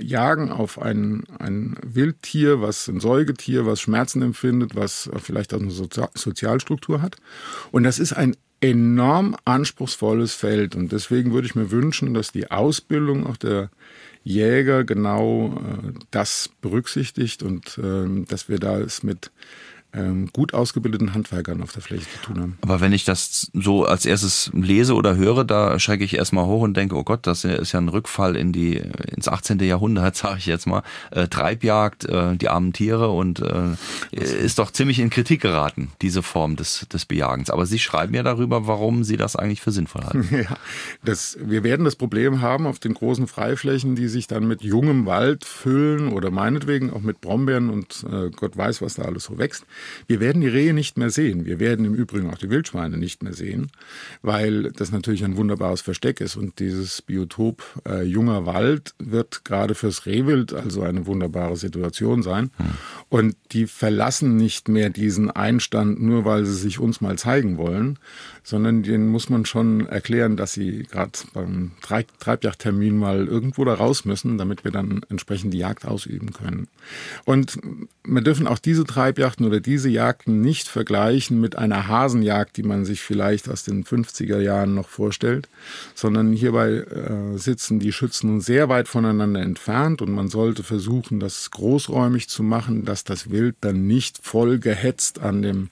[0.00, 5.70] jagen auf ein, ein Wildtier, was ein Säugetier, was Schmerzen empfindet, was vielleicht auch eine
[5.70, 7.16] Sozi Sozialstruktur hat.
[7.70, 10.74] Und das ist ein enorm anspruchsvolles Feld.
[10.74, 13.70] Und deswegen würde ich mir wünschen, dass die Ausbildung auch der
[14.24, 19.32] Jäger genau äh, das berücksichtigt und äh, dass wir da es mit
[19.94, 22.58] ähm, gut ausgebildeten Handwerkern auf der Fläche zu tun haben.
[22.62, 26.62] Aber wenn ich das so als erstes lese oder höre, da schrecke ich erstmal hoch
[26.62, 29.58] und denke, oh Gott, das ist ja ein Rückfall in die ins 18.
[29.60, 30.82] Jahrhundert, sage ich jetzt mal.
[31.10, 33.76] Äh, Treibjagd, äh, die armen Tiere und äh,
[34.12, 37.50] ist doch ziemlich in Kritik geraten, diese Form des, des Bejagens.
[37.50, 40.28] Aber Sie schreiben ja darüber, warum Sie das eigentlich für sinnvoll halten.
[40.42, 40.56] Ja,
[41.04, 45.06] das, wir werden das Problem haben auf den großen Freiflächen, die sich dann mit jungem
[45.06, 49.38] Wald füllen oder meinetwegen auch mit Brombeeren und äh, Gott weiß, was da alles so
[49.38, 49.64] wächst
[50.06, 51.44] Wir werden die Rehe nicht mehr sehen.
[51.44, 53.70] Wir werden im Übrigen auch die Wildschweine nicht mehr sehen,
[54.22, 56.36] weil das natürlich ein wunderbares Versteck ist.
[56.36, 62.50] Und dieses Biotop äh, junger Wald wird gerade fürs Rehwild also eine wunderbare Situation sein.
[62.56, 62.66] Hm.
[63.08, 67.98] Und die verlassen nicht mehr diesen Einstand, nur weil sie sich uns mal zeigen wollen,
[68.44, 74.04] sondern denen muss man schon erklären, dass sie gerade beim Treibjagdtermin mal irgendwo da raus
[74.04, 76.68] müssen, damit wir dann entsprechend die Jagd ausüben können.
[77.24, 77.58] Und
[78.04, 82.84] wir dürfen auch diese Treibjachten oder diese Jagden nicht vergleichen mit einer Hasenjagd, die man
[82.84, 85.48] sich vielleicht aus den 50er Jahren noch vorstellt,
[85.94, 91.50] sondern hierbei äh, sitzen die Schützen sehr weit voneinander entfernt und man sollte versuchen, das
[91.52, 95.68] großräumig zu machen, dass das Wild dann nicht voll gehetzt an dem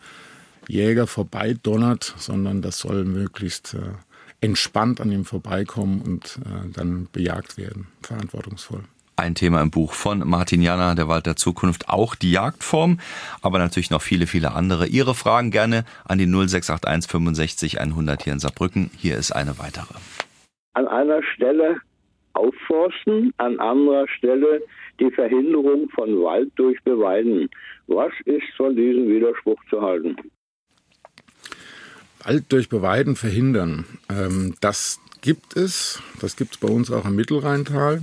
[0.68, 3.92] Jäger vorbeidonnert, sondern das soll möglichst äh,
[4.40, 8.84] entspannt an ihm vorbeikommen und äh, dann bejagt werden, verantwortungsvoll.
[9.16, 13.00] Ein Thema im Buch von Martin Jana, der Wald der Zukunft, auch die Jagdform,
[13.42, 14.86] aber natürlich noch viele, viele andere.
[14.86, 18.90] Ihre Fragen gerne an die 0681 65 100 hier in Saarbrücken.
[18.96, 19.92] Hier ist eine weitere.
[20.72, 21.76] An einer Stelle
[22.32, 24.62] aufforsten, an anderer Stelle
[25.00, 27.50] die Verhinderung von Wald durch Beweiden.
[27.88, 30.16] Was ist von diesem Widerspruch zu halten?
[32.24, 33.84] Wald durch Beweiden verhindern.
[34.08, 36.00] Ähm, das gibt es.
[36.20, 38.02] Das gibt es bei uns auch im Mittelrheintal,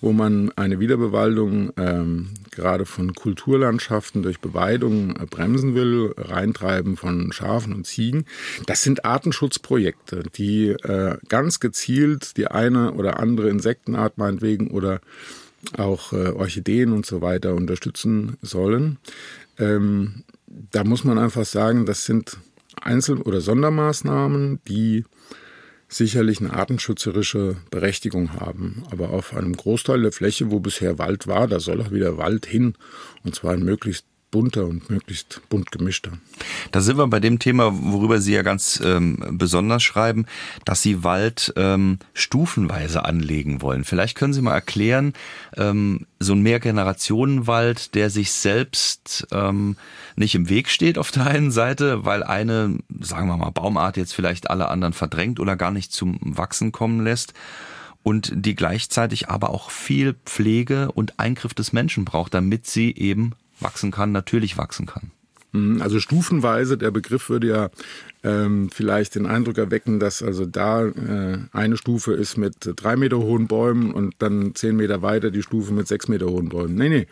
[0.00, 7.32] wo man eine Wiederbewaldung ähm, gerade von Kulturlandschaften durch Beweidung äh, bremsen will, Reintreiben von
[7.32, 8.24] Schafen und Ziegen.
[8.66, 15.00] Das sind Artenschutzprojekte, die äh, ganz gezielt die eine oder andere Insektenart meinetwegen oder
[15.76, 18.98] auch äh, Orchideen und so weiter unterstützen sollen.
[19.58, 20.24] Ähm,
[20.72, 22.38] da muss man einfach sagen, das sind
[22.80, 25.04] Einzel- oder Sondermaßnahmen, die
[25.88, 28.84] sicherlich eine artenschützerische Berechtigung haben.
[28.90, 32.46] Aber auf einem Großteil der Fläche, wo bisher Wald war, da soll auch wieder Wald
[32.46, 32.74] hin.
[33.24, 36.12] Und zwar in möglichst bunter und möglichst bunt gemischter.
[36.70, 40.26] Da sind wir bei dem Thema, worüber Sie ja ganz ähm, besonders schreiben,
[40.64, 43.84] dass Sie Wald ähm, stufenweise anlegen wollen.
[43.84, 45.14] Vielleicht können Sie mal erklären,
[45.56, 49.76] ähm, so ein Mehrgenerationenwald, der sich selbst ähm,
[50.16, 54.14] nicht im Weg steht auf der einen Seite, weil eine, sagen wir mal, Baumart jetzt
[54.14, 57.34] vielleicht alle anderen verdrängt oder gar nicht zum Wachsen kommen lässt
[58.02, 63.32] und die gleichzeitig aber auch viel Pflege und Eingriff des Menschen braucht, damit sie eben
[63.62, 65.10] wachsen kann, natürlich wachsen kann.
[65.52, 67.70] Mhm, also stufenweise, der Begriff würde ja
[68.22, 73.18] ähm, vielleicht den Eindruck erwecken, dass also da äh, eine Stufe ist mit drei Meter
[73.18, 76.74] hohen Bäumen und dann zehn Meter weiter die Stufe mit sechs Meter hohen Bäumen.
[76.74, 77.06] Nee, nee,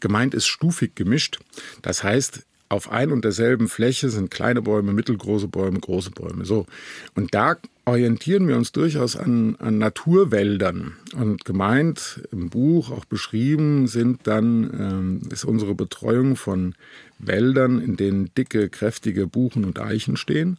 [0.00, 1.38] gemeint ist stufig gemischt.
[1.82, 6.44] Das heißt, auf ein und derselben Fläche sind kleine Bäume, mittelgroße Bäume, große Bäume.
[6.44, 6.66] So.
[7.14, 10.96] Und da orientieren wir uns durchaus an, an Naturwäldern.
[11.16, 16.74] Und gemeint im Buch auch beschrieben sind dann, ähm, ist unsere Betreuung von
[17.18, 20.58] Wäldern, in denen dicke, kräftige Buchen und Eichen stehen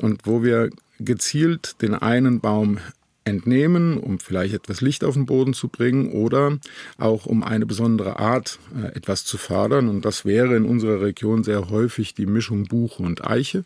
[0.00, 2.78] und wo wir gezielt den einen Baum
[3.24, 6.58] entnehmen, um vielleicht etwas Licht auf den Boden zu bringen oder
[6.98, 9.88] auch um eine besondere Art äh, etwas zu fördern.
[9.88, 13.64] Und das wäre in unserer Region sehr häufig die Mischung Buche und Eiche.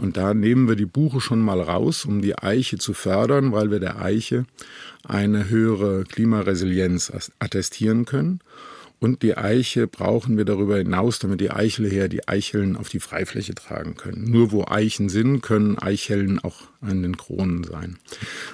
[0.00, 3.70] Und da nehmen wir die Buche schon mal raus, um die Eiche zu fördern, weil
[3.70, 4.44] wir der Eiche
[5.06, 8.40] eine höhere Klimaresilienz attestieren können.
[9.00, 13.54] Und die Eiche brauchen wir darüber hinaus, damit die Eichelherr die Eicheln auf die Freifläche
[13.54, 14.30] tragen können.
[14.30, 17.98] Nur wo Eichen sind, können Eicheln auch an den Kronen sein.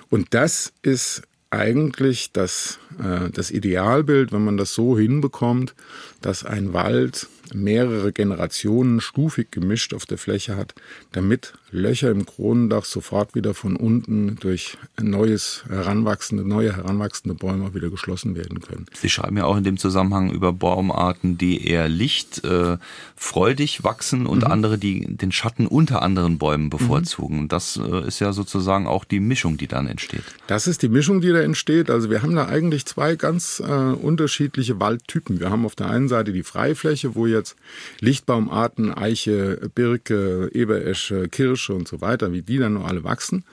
[0.08, 5.74] Und das ist eigentlich das, äh, das Idealbild, wenn man das so hinbekommt,
[6.20, 10.74] dass ein Wald mehrere Generationen stufig gemischt auf der Fläche hat,
[11.12, 17.90] damit Löcher im Kronendach sofort wieder von unten durch neues heranwachsende, neue heranwachsende Bäume wieder
[17.90, 18.86] geschlossen werden können.
[18.94, 24.44] Sie schreiben ja auch in dem Zusammenhang über Baumarten, die eher lichtfreudig äh, wachsen und
[24.44, 24.50] mhm.
[24.50, 27.42] andere, die den Schatten unter anderen Bäumen bevorzugen.
[27.42, 27.48] Mhm.
[27.48, 30.24] Das äh, ist ja sozusagen auch die Mischung, die dann entsteht.
[30.46, 31.90] Das ist die Mischung, die da entsteht.
[31.90, 35.40] Also wir haben da eigentlich zwei ganz äh, unterschiedliche Waldtypen.
[35.40, 37.56] Wir haben auf der einen Seite die Freifläche, wo jetzt
[38.00, 43.44] Lichtbaumarten, Eiche, Birke, Eberesche, Kirsche und so weiter, wie die dann noch alle wachsen.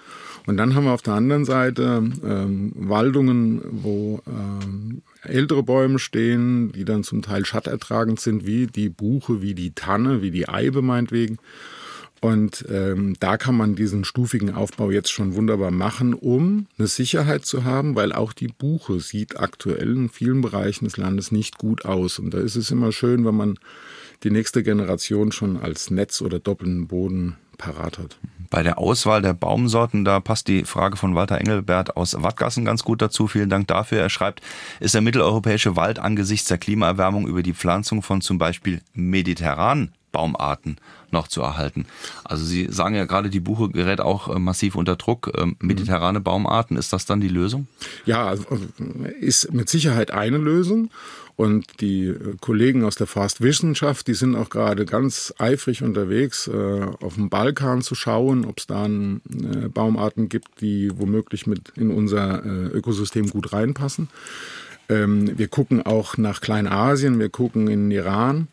[0.46, 6.72] Und dann haben wir auf der anderen Seite ähm, Waldungen, wo ähm, ältere Bäume stehen,
[6.74, 10.82] die dann zum Teil schattertragend sind, wie die Buche, wie die Tanne, wie die Eibe
[10.82, 11.38] meinetwegen.
[12.24, 17.46] Und ähm, da kann man diesen stufigen Aufbau jetzt schon wunderbar machen, um eine Sicherheit
[17.46, 21.84] zu haben, weil auch die Buche sieht aktuell in vielen Bereichen des Landes nicht gut
[21.84, 22.20] aus.
[22.20, 23.60] Und da ist es immer schön, wenn man
[24.24, 28.18] die nächste Generation schon als Netz oder doppelten Boden parat hat.
[28.50, 32.84] Bei der Auswahl der Baumsorten, da passt die Frage von Walter Engelbert aus Wattgassen ganz
[32.84, 33.28] gut dazu.
[33.28, 34.00] Vielen Dank dafür.
[34.00, 34.42] Er schreibt,
[34.80, 40.78] ist der mitteleuropäische Wald angesichts der Klimaerwärmung über die Pflanzung von zum Beispiel mediterran Baumarten
[41.14, 41.86] noch zu erhalten.
[42.24, 45.32] Also Sie sagen ja gerade, die Buche gerät auch äh, massiv unter Druck.
[45.38, 47.68] Ähm, mediterrane Baumarten, ist das dann die Lösung?
[48.06, 48.44] Ja, also,
[49.22, 50.90] ist mit Sicherheit eine Lösung.
[51.36, 56.82] Und die äh, Kollegen aus der Forstwissenschaft, die sind auch gerade ganz eifrig unterwegs, äh,
[57.02, 61.92] auf dem Balkan zu schauen, ob es da äh, Baumarten gibt, die womöglich mit in
[61.92, 64.10] unser Ökosystem gut reinpassen.
[64.90, 68.48] Ähm, wir gucken auch nach Kleinasien, wir gucken in Iran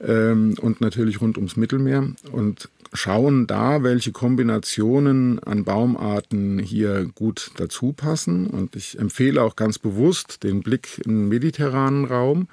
[0.00, 2.08] ähm, und natürlich rund ums Mittelmeer.
[2.32, 8.46] Und schauen da, welche Kombinationen an Baumarten hier gut dazu passen.
[8.46, 12.48] Und ich empfehle auch ganz bewusst den Blick in den mediterranen Raum,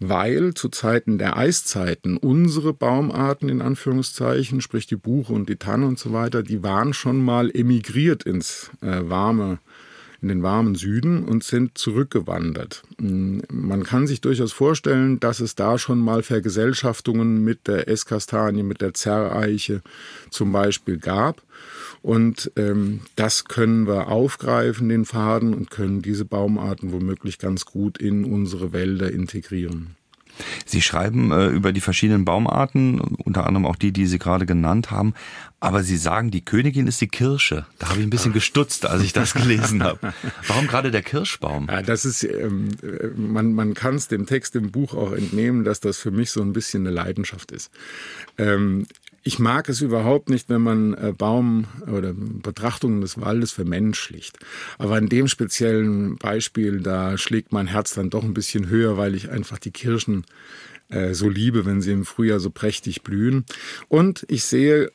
[0.00, 5.86] weil zu Zeiten der Eiszeiten unsere Baumarten in Anführungszeichen, sprich die Buche und die Tanne
[5.86, 9.58] und so weiter, die waren schon mal emigriert ins äh, warme
[10.22, 12.84] in den warmen Süden und sind zurückgewandert.
[12.98, 18.62] Mm, man kann sich durchaus vorstellen, dass es da schon mal Vergesellschaftungen mit der Esskastanie,
[18.62, 19.82] mit der Zerreiche
[20.30, 21.42] zum Beispiel gab.
[22.02, 27.98] Und ähm, das können wir aufgreifen, den Faden, und können diese Baumarten womöglich ganz gut
[27.98, 29.96] in unsere Wälder integrieren.
[30.64, 34.90] Sie schreiben äh, über die verschiedenen Baumarten, unter anderem auch die, die Sie gerade genannt
[34.90, 35.14] haben.
[35.60, 37.66] Aber Sie sagen, die Königin ist die Kirsche.
[37.78, 40.12] Da habe ich ein bisschen gestutzt, als ich das gelesen habe.
[40.48, 41.68] Warum gerade der Kirschbaum?
[41.70, 42.70] Ja, das ist, ähm,
[43.16, 46.42] man, man kann es dem Text im Buch auch entnehmen, dass das für mich so
[46.42, 47.70] ein bisschen eine Leidenschaft ist.
[48.38, 48.86] Ähm,
[49.22, 54.38] ich mag es überhaupt nicht, wenn man äh, Baum oder Betrachtungen des Waldes vermenschlicht.
[54.78, 59.14] Aber in dem speziellen Beispiel, da schlägt mein Herz dann doch ein bisschen höher, weil
[59.14, 60.24] ich einfach die Kirschen
[60.88, 63.44] äh, so liebe, wenn sie im Frühjahr so prächtig blühen.
[63.88, 64.90] Und ich sehe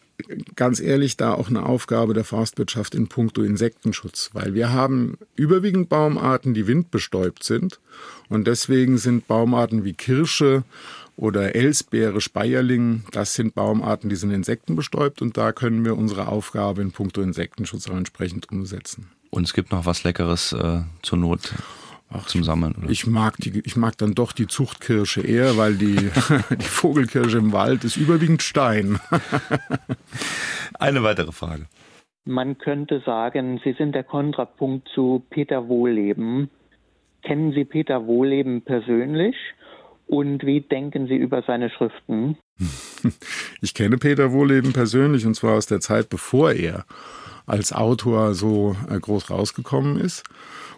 [0.56, 5.90] ganz ehrlich da auch eine Aufgabe der Forstwirtschaft in puncto Insektenschutz, weil wir haben überwiegend
[5.90, 7.80] Baumarten, die windbestäubt sind
[8.30, 10.64] und deswegen sind Baumarten wie Kirsche
[11.16, 16.82] oder Elsbeere, Speierling, das sind Baumarten, die sind insektenbestäubt und da können wir unsere Aufgabe
[16.82, 19.10] in puncto Insektenschutz auch entsprechend umsetzen.
[19.30, 21.54] Und es gibt noch was Leckeres äh, zur Not.
[22.10, 22.90] Ach, zum Sammeln, oder?
[22.90, 25.96] Ich mag die, ich mag dann doch die Zuchtkirsche eher, weil die,
[26.50, 29.00] die Vogelkirsche im Wald ist überwiegend Stein.
[30.80, 31.66] Eine weitere Frage.
[32.24, 36.50] Man könnte sagen, Sie sind der Kontrapunkt zu Peter Wohleben.
[37.24, 39.36] Kennen Sie Peter Wohleben persönlich?
[40.08, 42.38] Und wie denken Sie über seine Schriften?
[43.62, 46.86] Ich kenne Peter Wohleben persönlich und zwar aus der Zeit, bevor er
[47.48, 50.24] als Autor so äh, groß rausgekommen ist.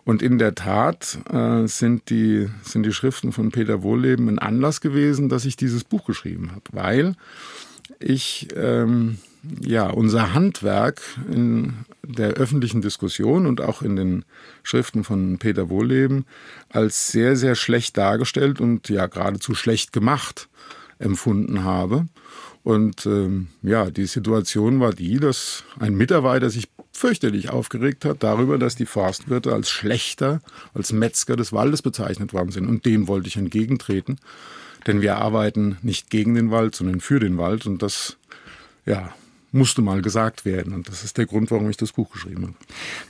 [0.10, 4.82] Und in der Tat äh, sind, die, sind die Schriften von Peter Wohleben ein Anlass
[4.82, 7.16] gewesen, dass ich dieses Buch geschrieben habe, weil
[8.00, 9.20] ich ähm,
[9.62, 11.00] ja unser Handwerk
[11.32, 14.26] in der öffentlichen Diskussion und auch in den
[14.64, 16.26] Schriften von Peter Wohleben
[16.70, 20.50] als sehr, sehr schlecht dargestellt und ja geradezu schlecht gemacht
[20.98, 22.08] empfunden habe.
[22.64, 26.68] Und ähm, ja, die Situation war die, dass ein Mitarbeiter sich
[27.00, 30.42] fürchterlich aufgeregt hat darüber, dass die Forstwirte als schlechter,
[30.74, 32.68] als Metzger des Waldes bezeichnet worden sind.
[32.68, 34.20] Und dem wollte ich entgegentreten.
[34.86, 37.66] Denn wir arbeiten nicht gegen den Wald, sondern für den Wald.
[37.66, 38.18] Und das,
[38.86, 39.14] ja,
[39.54, 40.74] musste mal gesagt werden.
[40.74, 42.54] Und das ist der Grund, warum ich das Buch geschrieben habe.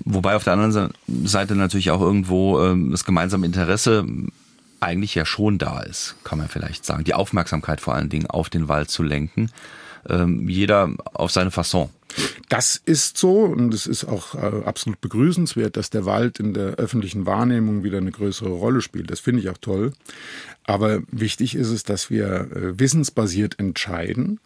[0.06, 0.94] Wobei auf der anderen
[1.26, 4.06] Seite natürlich auch irgendwo ähm, das gemeinsame Interesse
[4.80, 7.04] eigentlich ja schon da ist, kann man vielleicht sagen.
[7.04, 9.52] Die Aufmerksamkeit vor allen Dingen auf den Wald zu lenken.
[10.08, 11.90] Ähm, jeder auf seine Fasson.
[12.50, 16.76] Das ist so und es ist auch äh, absolut begrüßenswert, dass der Wald in der
[16.76, 19.12] öffentlichen Wahrnehmung wieder eine größere Rolle spielt.
[19.12, 19.94] Das finde ich auch toll.
[20.66, 24.40] Aber wichtig ist es, dass wir äh, wissensbasiert entscheiden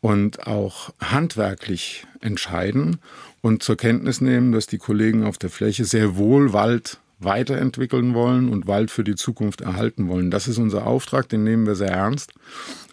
[0.00, 2.98] und auch handwerklich entscheiden
[3.40, 8.48] und zur Kenntnis nehmen, dass die Kollegen auf der Fläche sehr wohl Wald weiterentwickeln wollen
[8.48, 10.30] und Wald für die Zukunft erhalten wollen.
[10.30, 12.34] Das ist unser Auftrag, den nehmen wir sehr ernst.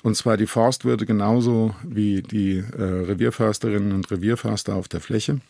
[0.02, 5.42] Und zwar die Forstwirte genauso wie die äh, Revierförsterinnen und Revierförster auf der Fläche.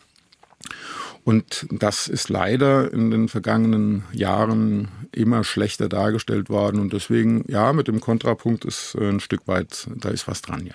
[1.24, 6.80] Und das ist leider in den vergangenen Jahren immer schlechter dargestellt worden.
[6.80, 10.66] Und deswegen, ja, mit dem Kontrapunkt ist äh, ein Stück weit, da ist was dran,
[10.66, 10.74] ja.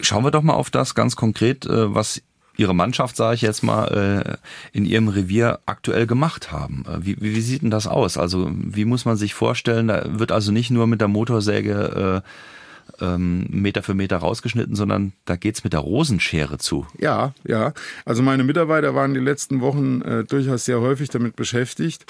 [0.00, 2.22] Schauen wir doch mal auf das ganz konkret, äh, was
[2.56, 4.38] Ihre Mannschaft, sage ich jetzt mal,
[4.72, 6.84] äh, in Ihrem Revier aktuell gemacht haben.
[7.00, 8.16] Wie, wie sieht denn das aus?
[8.18, 9.88] Also wie muss man sich vorstellen?
[9.88, 12.22] Da wird also nicht nur mit der Motorsäge
[13.00, 16.86] ähm, Meter für Meter rausgeschnitten, sondern da geht's mit der Rosenschere zu.
[16.98, 17.72] Ja, ja.
[18.04, 22.06] Also meine Mitarbeiter waren die letzten Wochen äh, durchaus sehr häufig damit beschäftigt,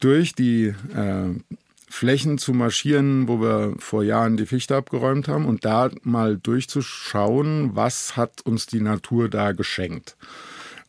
[0.00, 1.54] durch die äh,
[1.94, 7.76] Flächen zu marschieren, wo wir vor Jahren die Fichte abgeräumt haben und da mal durchzuschauen,
[7.76, 10.16] was hat uns die Natur da geschenkt.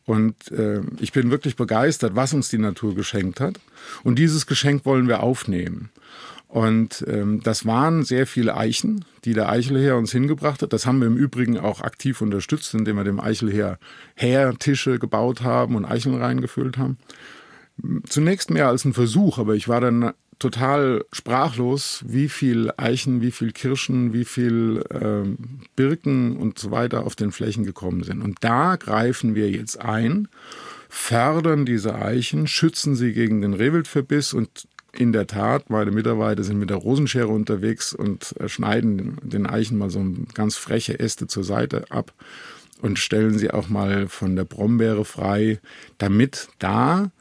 [0.05, 3.59] Und äh, ich bin wirklich begeistert, was uns die Natur geschenkt hat.
[4.03, 5.89] Und dieses Geschenk wollen wir aufnehmen.
[6.47, 10.73] Und ähm, das waren sehr viele Eichen, die der Eichelherr uns hingebracht hat.
[10.73, 13.77] Das haben wir im Übrigen auch aktiv unterstützt, indem wir dem Eichelherr
[14.57, 16.97] Tische gebaut haben und Eicheln reingefüllt haben.
[18.07, 23.31] Zunächst mehr als ein Versuch, aber ich war dann total sprachlos, wie viel Eichen, wie
[23.31, 25.27] viel Kirschen, wie viel äh,
[25.75, 28.21] Birken und so weiter auf den Flächen gekommen sind.
[28.21, 30.27] Und da greifen wir jetzt ein,
[30.89, 36.57] fördern diese Eichen, schützen sie gegen den Rehwildverbiss und in der Tat, meine Mitarbeiter sind
[36.57, 41.43] mit der Rosenschere unterwegs und äh, schneiden den Eichen mal so ganz freche Äste zur
[41.43, 42.13] Seite ab
[42.81, 45.59] und stellen sie auch mal von der Brombeere frei,
[45.97, 47.11] damit da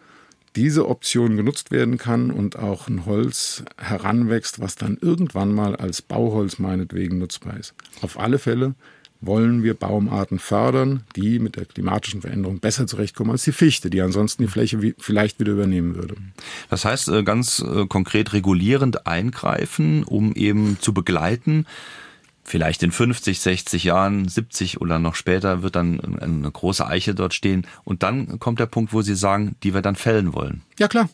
[0.56, 6.02] diese Option genutzt werden kann und auch ein Holz heranwächst, was dann irgendwann mal als
[6.02, 7.74] Bauholz meinetwegen nutzbar ist.
[8.02, 8.74] Auf alle Fälle
[9.26, 14.00] wollen wir Baumarten fördern, die mit der klimatischen Veränderung besser zurechtkommen als die Fichte, die
[14.00, 16.16] ansonsten die Fläche vielleicht wieder übernehmen würde.
[16.70, 21.66] Das heißt äh, ganz äh, konkret regulierend eingreifen, um eben zu begleiten.
[22.44, 27.34] Vielleicht in 50, 60 Jahren, 70 oder noch später wird dann eine große Eiche dort
[27.34, 27.66] stehen.
[27.84, 30.62] Und dann kommt der Punkt, wo Sie sagen, die wir dann fällen wollen.
[30.78, 31.08] Ja klar,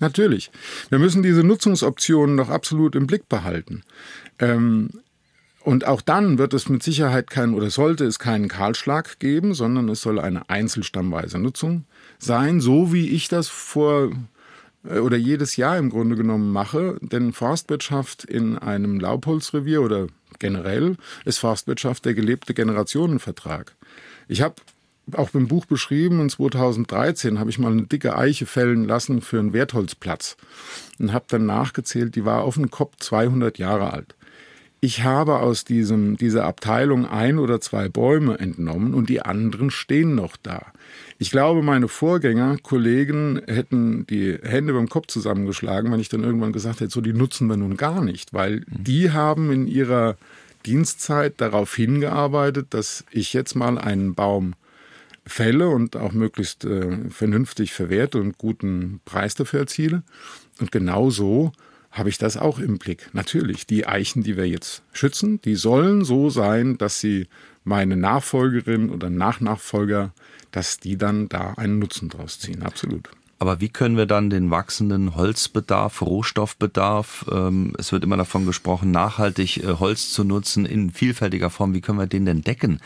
[0.00, 0.50] Natürlich.
[0.90, 3.82] Wir müssen diese Nutzungsoptionen noch absolut im Blick behalten.
[4.38, 4.90] Ähm,
[5.60, 9.88] und auch dann wird es mit Sicherheit keinen oder sollte es keinen Kahlschlag geben, sondern
[9.88, 11.84] es soll eine einzelstammweise Nutzung
[12.18, 14.10] sein, so wie ich das vor
[14.84, 16.96] äh, oder jedes Jahr im Grunde genommen mache.
[17.02, 20.06] Denn Forstwirtschaft in einem Laubholzrevier oder
[20.38, 23.74] generell ist Forstwirtschaft der gelebte Generationenvertrag.
[24.28, 24.56] Ich habe
[25.12, 29.38] auch im Buch beschrieben, in 2013 habe ich mal eine dicke Eiche fällen lassen für
[29.38, 30.36] einen Wertholzplatz
[30.98, 34.14] und habe dann nachgezählt, die war auf dem Kopf 200 Jahre alt
[34.80, 40.14] ich habe aus diesem, dieser Abteilung ein oder zwei Bäume entnommen und die anderen stehen
[40.14, 40.66] noch da.
[41.20, 46.52] Ich glaube, meine Vorgänger, Kollegen hätten die Hände beim Kopf zusammengeschlagen, wenn ich dann irgendwann
[46.52, 48.84] gesagt hätte, so die nutzen wir nun gar nicht, weil mhm.
[48.84, 50.16] die haben in ihrer
[50.64, 54.54] Dienstzeit darauf hingearbeitet, dass ich jetzt mal einen Baum
[55.26, 60.02] fälle und auch möglichst äh, vernünftig verwerte und guten Preis dafür erziele.
[60.60, 61.52] Und genau so
[61.90, 63.10] habe ich das auch im Blick.
[63.12, 67.26] Natürlich, die Eichen, die wir jetzt schützen, die sollen so sein, dass sie
[67.68, 70.12] meine Nachfolgerin oder Nachnachfolger,
[70.50, 72.62] dass die dann da einen Nutzen draus ziehen.
[72.62, 73.10] Absolut.
[73.40, 78.90] Aber wie können wir dann den wachsenden Holzbedarf, Rohstoffbedarf, ähm, es wird immer davon gesprochen,
[78.90, 82.80] nachhaltig äh, Holz zu nutzen in vielfältiger Form, wie können wir den denn decken?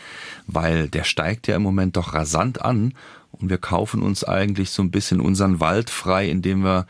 [0.45, 2.93] Weil der steigt ja im Moment doch rasant an
[3.31, 6.85] und wir kaufen uns eigentlich so ein bisschen unseren Wald frei, indem wir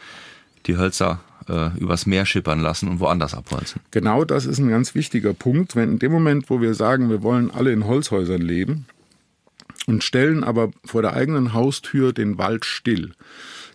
[0.66, 3.82] die Hölzer äh, übers Meer schippern lassen und woanders abholzen.
[3.92, 5.76] Genau das ist ein ganz wichtiger Punkt.
[5.76, 8.86] Wenn in dem Moment, wo wir sagen, wir wollen alle in Holzhäusern leben
[9.88, 13.12] und stellen aber vor der eigenen Haustür den Wald still,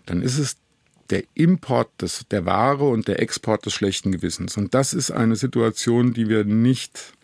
[0.07, 0.57] dann ist es
[1.11, 4.57] der Import des, der Ware und der Export des schlechten Gewissens.
[4.57, 7.15] Und das ist eine Situation, die wir nicht,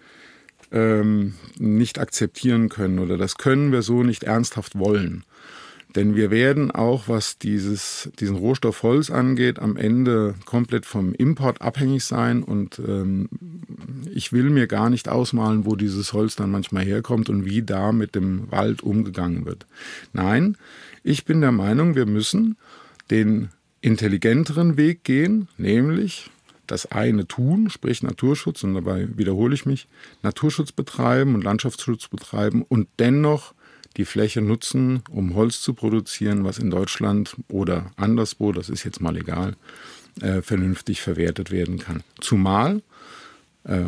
[0.73, 5.25] ähm, nicht akzeptieren können oder das können wir so nicht ernsthaft wollen.
[5.95, 11.63] Denn wir werden auch, was dieses, diesen Rohstoff Holz angeht, am Ende komplett vom Import
[11.63, 12.43] abhängig sein.
[12.43, 13.29] Und ähm,
[14.13, 17.93] ich will mir gar nicht ausmalen, wo dieses Holz dann manchmal herkommt und wie da
[17.93, 19.67] mit dem Wald umgegangen wird.
[20.13, 20.57] Nein,
[21.05, 22.57] ich bin der Meinung, wir müssen
[23.11, 26.31] den intelligenteren Weg gehen, nämlich
[26.67, 29.87] das eine tun, sprich Naturschutz, und dabei wiederhole ich mich,
[30.23, 33.55] Naturschutz betreiben und Landschaftsschutz betreiben und dennoch
[33.97, 39.01] die Fläche nutzen, um Holz zu produzieren, was in Deutschland oder anderswo, das ist jetzt
[39.01, 39.57] mal egal,
[40.21, 42.03] äh, vernünftig verwertet werden kann.
[42.21, 42.83] Zumal
[43.65, 43.85] äh,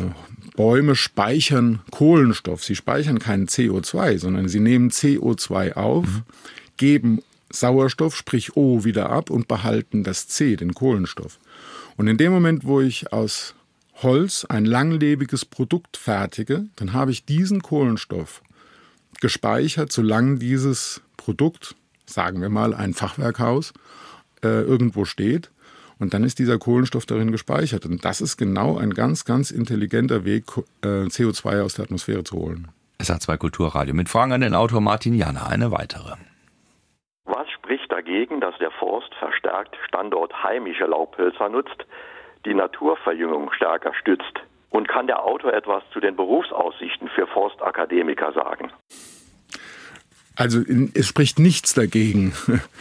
[0.55, 2.63] Bäume speichern Kohlenstoff.
[2.63, 6.23] Sie speichern keinen CO2, sondern sie nehmen CO2 auf, mhm.
[6.77, 11.39] geben Sauerstoff, sprich O, wieder ab und behalten das C, den Kohlenstoff.
[11.95, 13.55] Und in dem Moment, wo ich aus
[13.95, 18.41] Holz ein langlebiges Produkt fertige, dann habe ich diesen Kohlenstoff
[19.21, 21.75] gespeichert, solange dieses Produkt,
[22.05, 23.73] sagen wir mal ein Fachwerkhaus,
[24.43, 25.51] äh, irgendwo steht.
[25.99, 27.85] Und dann ist dieser Kohlenstoff darin gespeichert.
[27.85, 30.43] Und das ist genau ein ganz, ganz intelligenter Weg,
[30.83, 32.67] äh, CO2 aus der Atmosphäre zu holen.
[32.99, 35.47] SA2 Kulturradio mit Fragen an den Autor Martin Jana.
[35.47, 36.15] Eine weitere.
[37.25, 41.85] Was spricht dagegen, dass der Forst verstärkt Standort heimische Laubhölzer nutzt,
[42.45, 44.41] die Naturverjüngung stärker stützt?
[44.69, 48.71] Und kann der Autor etwas zu den Berufsaussichten für Forstakademiker sagen?
[50.35, 50.61] Also
[50.93, 52.33] es spricht nichts dagegen,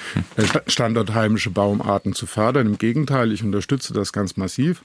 [0.67, 2.67] standortheimische Baumarten zu fördern.
[2.67, 4.83] Im Gegenteil, ich unterstütze das ganz massiv.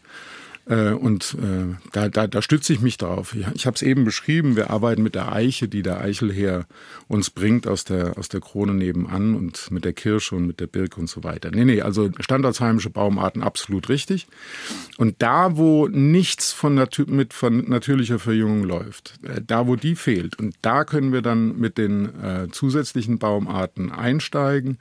[0.67, 3.35] Äh, und äh, da, da, da stütze ich mich drauf.
[3.53, 6.65] Ich, habe es eben beschrieben, wir arbeiten mit der Eiche, die der Eichelherr
[7.07, 10.67] uns bringt aus der, aus der Krone nebenan und mit der Kirsche und mit der
[10.67, 11.51] Birke und so weiter.
[11.51, 14.27] Nee, nee, also standortsheimische Baumarten absolut richtig.
[14.97, 19.95] Und da, wo nichts von, natu mit von natürlicher Verjüngung läuft, äh, da, wo die
[19.95, 24.77] fehlt, und da können wir dann mit den äh, zusätzlichen Baumarten einsteigen,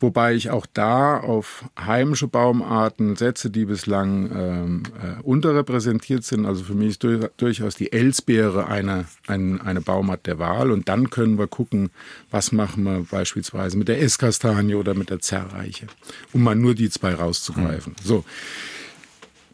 [0.00, 6.46] wobei ich auch da auf heimische Baumarten setze, die bislang ähm, äh, unterrepräsentiert sind.
[6.46, 10.70] Also für mich ist durch, durchaus die Elsbeere eine, eine, eine Baumart der Wahl.
[10.70, 11.90] Und dann können wir gucken,
[12.30, 15.86] was machen wir beispielsweise mit der Esskastanie oder mit der Zerreiche,
[16.32, 17.92] um mal nur die zwei rauszugreifen.
[17.92, 18.06] Mhm.
[18.06, 18.24] So.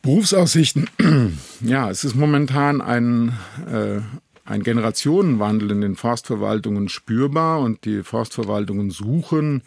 [0.03, 0.89] Berufsaussichten,
[1.61, 3.35] ja, es ist momentan ein,
[3.71, 4.01] äh,
[4.47, 9.63] ein Generationenwandel in den Forstverwaltungen spürbar und die Forstverwaltungen suchen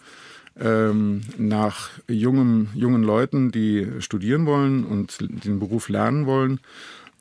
[0.59, 6.59] ähm, nach jungen, jungen Leuten, die studieren wollen und den Beruf lernen wollen.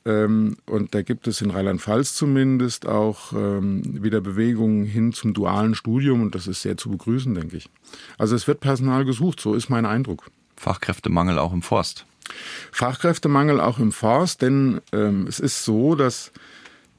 [0.05, 5.75] Ähm, und da gibt es in Rheinland-Pfalz zumindest auch ähm, wieder Bewegungen hin zum dualen
[5.75, 7.69] Studium und das ist sehr zu begrüßen, denke ich.
[8.17, 10.29] Also es wird Personal gesucht, so ist mein Eindruck.
[10.57, 12.05] Fachkräftemangel auch im Forst.
[12.71, 16.31] Fachkräftemangel auch im Forst, denn ähm, es ist so, dass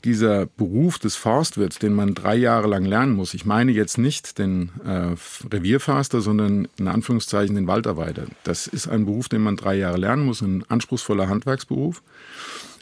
[0.05, 4.39] dieser Beruf des Forstwirts, den man drei Jahre lang lernen muss, ich meine jetzt nicht
[4.39, 5.15] den äh,
[5.53, 8.27] Revierförster, sondern in Anführungszeichen den Waldarbeiter.
[8.45, 12.03] Das ist ein Beruf, den man drei Jahre lernen muss, ein anspruchsvoller Handwerksberuf.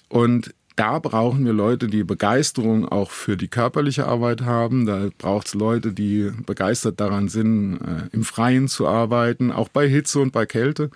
[0.09, 4.87] Und da brauchen wir Leute, die Begeisterung auch für die körperliche Arbeit haben.
[4.87, 9.89] Da braucht es Leute, die begeistert daran sind, äh, im Freien zu arbeiten, auch bei
[9.89, 10.91] Hitze und bei Kälte.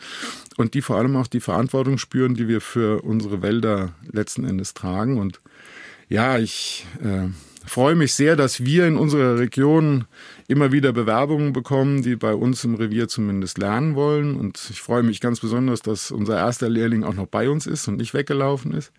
[0.56, 4.72] Und die vor allem auch die Verantwortung spüren, die wir für unsere Wälder letzten Endes
[4.72, 5.18] tragen.
[5.18, 5.40] Und
[6.08, 7.28] ja, ich äh,
[7.66, 10.04] freue mich sehr, dass wir in unserer Region
[10.48, 14.36] immer wieder Bewerbungen bekommen, die bei uns im Revier zumindest lernen wollen.
[14.36, 17.88] Und ich freue mich ganz besonders, dass unser erster Lehrling auch noch bei uns ist
[17.88, 18.92] und nicht weggelaufen ist.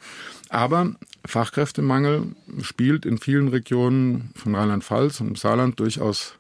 [0.50, 0.96] Aber
[1.26, 2.24] Fachkräftemangel
[2.62, 6.37] spielt in vielen Regionen von Rheinland-Pfalz und Saarland durchaus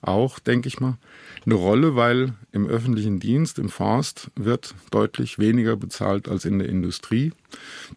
[0.00, 0.96] auch, denke ich mal,
[1.44, 6.68] eine Rolle, weil im öffentlichen Dienst, im Forst, wird deutlich weniger bezahlt als in der
[6.68, 7.32] Industrie.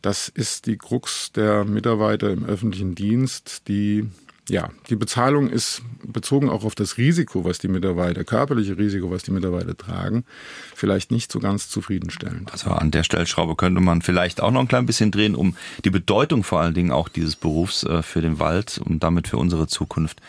[0.01, 4.07] Das ist die Krux der Mitarbeiter im öffentlichen Dienst, die
[4.49, 9.23] ja, die Bezahlung ist bezogen auch auf das Risiko, was die Mitarbeiter, körperliche Risiko, was
[9.23, 10.25] die Mitarbeiter tragen,
[10.75, 12.51] vielleicht nicht so ganz zufriedenstellend.
[12.51, 15.89] Also an der Stellschraube könnte man vielleicht auch noch ein klein bisschen drehen, um die
[15.89, 19.67] Bedeutung vor allen Dingen auch dieses Berufs äh, für den Wald und damit für unsere
[19.67, 20.21] Zukunft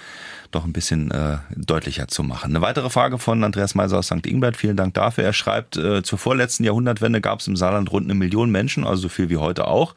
[0.54, 2.50] doch ein bisschen äh, deutlicher zu machen.
[2.50, 4.26] Eine weitere Frage von Andreas Meiser aus St.
[4.26, 4.56] Ingbert.
[4.56, 5.24] Vielen Dank dafür.
[5.24, 9.02] Er schreibt, äh, zur vorletzten Jahrhundertwende gab es im Saarland rund eine Million Menschen, also
[9.02, 9.94] so viel wie heute auch.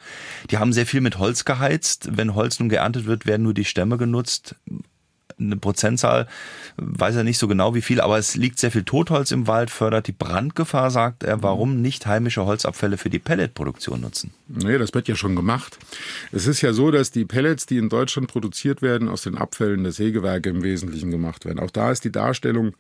[0.49, 2.09] Die haben sehr viel mit Holz geheizt.
[2.11, 4.55] Wenn Holz nun geerntet wird, werden nur die Stämme genutzt
[5.39, 6.27] eine Prozentzahl,
[6.77, 9.69] weiß er nicht so genau wie viel, aber es liegt sehr viel Totholz im Wald,
[9.69, 11.43] fördert die Brandgefahr, sagt er.
[11.43, 14.31] Warum nicht heimische Holzabfälle für die Pelletproduktion nutzen?
[14.47, 15.77] Nee, das wird ja schon gemacht.
[16.31, 19.83] Es ist ja so, dass die Pellets, die in Deutschland produziert werden, aus den Abfällen
[19.83, 21.59] der Sägewerke im Wesentlichen gemacht werden.
[21.59, 22.73] Auch da ist die Darstellung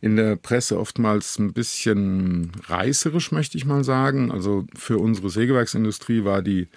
[0.00, 4.32] in der Presse oftmals ein bisschen reißerisch, möchte ich mal sagen.
[4.32, 6.68] Also für unsere Sägewerksindustrie war die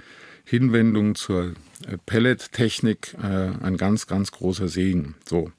[0.45, 1.53] Hinwendung zur
[1.87, 5.15] äh, Pellet-Technik äh, ein ganz, ganz großer Segen.
[5.27, 5.51] So.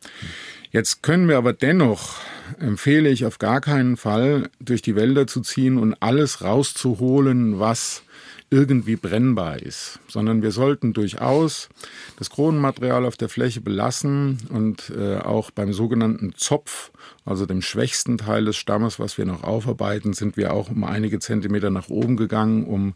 [0.71, 2.17] Jetzt können wir aber dennoch,
[2.59, 8.03] empfehle ich auf gar keinen Fall, durch die Wälder zu ziehen und alles rauszuholen, was
[8.49, 11.69] irgendwie brennbar ist, sondern wir sollten durchaus
[12.17, 16.93] das Kronenmaterial auf der Fläche belassen und äh, auch beim sogenannten Zopf,
[17.25, 21.19] also dem schwächsten Teil des Stammes, was wir noch aufarbeiten, sind wir auch um einige
[21.19, 22.95] Zentimeter nach oben gegangen, um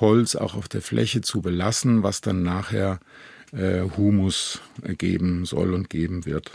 [0.00, 3.00] Holz auch auf der Fläche zu belassen, was dann nachher
[3.52, 4.60] äh, Humus
[4.98, 6.52] geben soll und geben wird.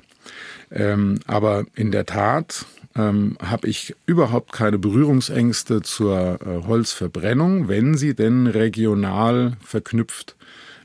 [0.72, 2.66] Ähm, aber in der Tat
[2.96, 10.36] ähm, habe ich überhaupt keine Berührungsängste zur äh, Holzverbrennung, wenn sie denn regional verknüpft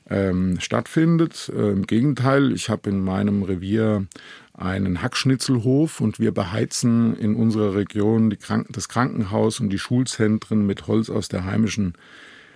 [0.08, 1.50] ähm, stattfindet.
[1.54, 4.06] Äh, Im Gegenteil, ich habe in meinem Revier
[4.52, 10.86] einen Hackschnitzelhof und wir beheizen in unserer Region Kranken das Krankenhaus und die Schulzentren mit
[10.86, 11.94] Holz aus der heimischen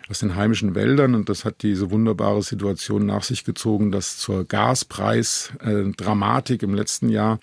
[0.08, 0.74] aus den heimischen
[1.14, 7.40] Und das hat diese wunderbare Situation nach sich gezogen, dass zur Gaspreisdramatik im letzten Jahr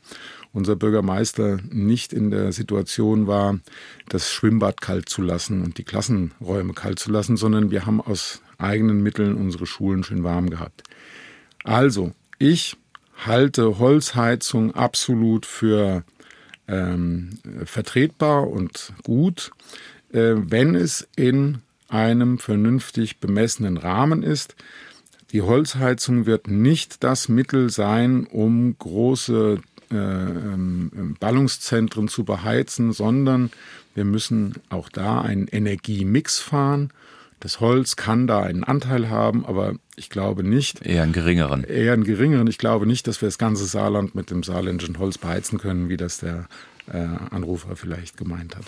[0.53, 3.59] unser Bürgermeister nicht in der Situation war,
[4.07, 8.41] das Schwimmbad kalt zu lassen und die Klassenräume kalt zu lassen, sondern wir haben aus
[8.57, 10.83] eigenen Mitteln unsere Schulen schön warm gehabt.
[11.63, 12.77] Also, ich
[13.25, 16.03] halte Holzheizung absolut für
[16.67, 19.51] ähm, vertretbar und gut,
[20.11, 21.59] äh, wenn es in
[21.89, 24.55] einem vernünftig bemessenen Rahmen ist.
[25.31, 29.59] Die Holzheizung wird nicht das Mittel sein, um große
[29.91, 33.51] äh, ähm, Ballungszentren zu beheizen, sondern
[33.93, 36.91] wir müssen auch da einen Energiemix fahren.
[37.39, 40.85] Das Holz kann da einen Anteil haben, aber ich glaube nicht.
[40.85, 41.63] Eher einen geringeren.
[41.63, 42.47] Eher einen geringeren.
[42.47, 45.97] Ich glaube nicht, dass wir das ganze Saarland mit dem saarländischen Holz beheizen können, wie
[45.97, 46.47] das der
[46.93, 48.65] Anrufer vielleicht gemeint hat.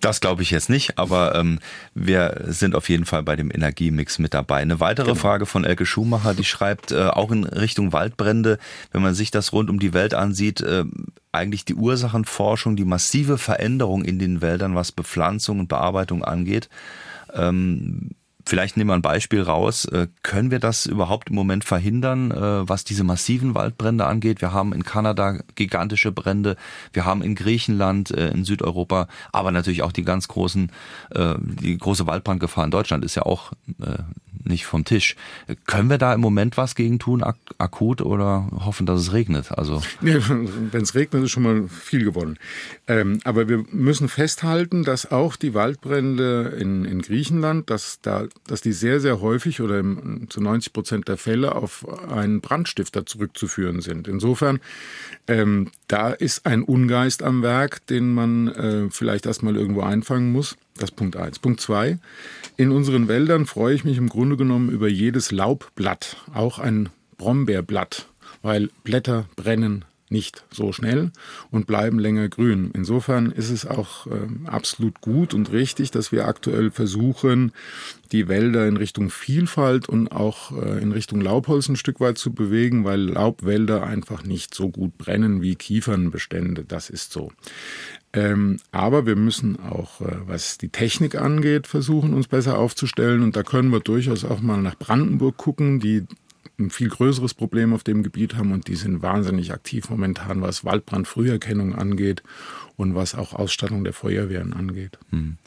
[0.00, 1.58] Das glaube ich jetzt nicht, aber ähm,
[1.94, 4.58] wir sind auf jeden Fall bei dem Energiemix mit dabei.
[4.58, 5.18] Eine weitere genau.
[5.18, 8.58] Frage von Elke Schumacher, die schreibt äh, auch in Richtung Waldbrände,
[8.92, 10.84] wenn man sich das rund um die Welt ansieht, äh,
[11.32, 16.68] eigentlich die Ursachenforschung, die massive Veränderung in den Wäldern, was Bepflanzung und Bearbeitung angeht.
[17.34, 18.10] Ähm,
[18.46, 19.84] Vielleicht nehmen wir ein Beispiel raus.
[19.86, 24.40] Äh, können wir das überhaupt im Moment verhindern, äh, was diese massiven Waldbrände angeht?
[24.40, 26.56] Wir haben in Kanada gigantische Brände,
[26.92, 30.72] wir haben in Griechenland, äh, in Südeuropa, aber natürlich auch die ganz großen,
[31.12, 33.52] die große Waldbrandgefahr in Deutschland ist ja auch
[34.44, 35.16] nicht vom Tisch.
[35.66, 39.52] Können wir da im Moment was gegen tun, ak akut, oder hoffen, dass es regnet?
[39.52, 42.38] Also ja, Wenn es regnet, ist schon mal viel gewonnen.
[42.86, 48.60] Ähm, aber wir müssen festhalten, dass auch die Waldbrände in, in Griechenland, dass, da, dass
[48.60, 53.80] die sehr, sehr häufig oder im, zu 90 Prozent der Fälle auf einen Brandstifter zurückzuführen
[53.80, 54.08] sind.
[54.08, 54.60] Insofern,
[55.26, 60.56] ähm, da ist ein Ungeist am Werk, den man äh, vielleicht erstmal irgendwo einfangen muss.
[60.74, 61.38] Das ist Punkt eins.
[61.38, 61.98] Punkt zwei.
[62.56, 68.08] In unseren Wäldern freue ich mich im Grunde genommen über jedes Laubblatt, auch ein Brombeerblatt,
[68.42, 71.12] weil Blätter brennen nicht so schnell
[71.50, 72.70] und bleiben länger grün.
[72.74, 77.52] Insofern ist es auch äh, absolut gut und richtig, dass wir aktuell versuchen,
[78.12, 82.32] die Wälder in Richtung Vielfalt und auch äh, in Richtung Laubholz ein Stück weit zu
[82.32, 86.64] bewegen, weil Laubwälder einfach nicht so gut brennen wie Kiefernbestände.
[86.64, 87.30] Das ist so.
[88.12, 93.22] Ähm, aber wir müssen auch, äh, was die Technik angeht, versuchen, uns besser aufzustellen.
[93.22, 96.04] Und da können wir durchaus auch mal nach Brandenburg gucken, die
[96.60, 100.64] ein viel größeres Problem auf dem Gebiet haben und die sind wahnsinnig aktiv momentan, was
[100.64, 102.22] Waldbrandfrüherkennung angeht
[102.76, 104.98] und was auch Ausstattung der Feuerwehren angeht.
[105.10, 105.38] Hm.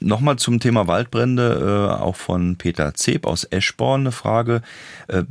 [0.00, 4.62] Nochmal zum Thema Waldbrände, äh, auch von Peter Zeb aus Eschborn eine Frage.
[5.08, 5.24] Äh,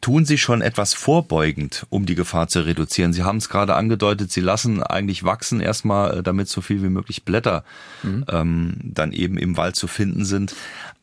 [0.00, 3.12] Tun Sie schon etwas vorbeugend, um die Gefahr zu reduzieren?
[3.12, 6.88] Sie haben es gerade angedeutet, Sie lassen eigentlich wachsen erstmal, äh, damit so viel wie
[6.88, 7.64] möglich Blätter
[8.02, 8.24] mhm.
[8.30, 10.54] ähm, dann eben im Wald zu finden sind.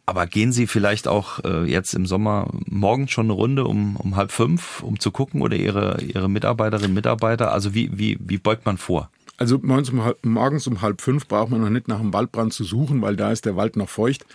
[0.07, 4.15] Aber gehen Sie vielleicht auch äh, jetzt im Sommer morgens schon eine Runde um, um
[4.15, 7.51] halb fünf, um zu gucken oder Ihre, Ihre Mitarbeiterinnen Mitarbeiter?
[7.51, 9.09] Also wie, wie, wie beugt man vor?
[9.38, 13.15] Also morgens um, halb, fünf braucht man noch nicht nach einem Waldbrand zu suchen, weil
[13.15, 14.25] da ist der Wald noch feucht.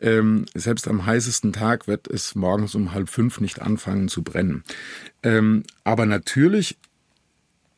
[0.00, 4.64] Ähm, selbst am heißesten Tag wird es morgens um halb fünf nicht anfangen zu brennen.
[5.22, 6.76] Ähm, aber natürlich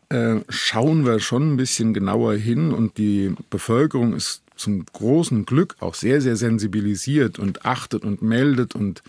[0.08, 5.76] äh, schauen wir schon ein bisschen genauer hin und die Bevölkerung ist zum großen Glück
[5.80, 8.74] auch sehr, sehr sensibilisiert und achtet und meldet.
[8.74, 9.02] Und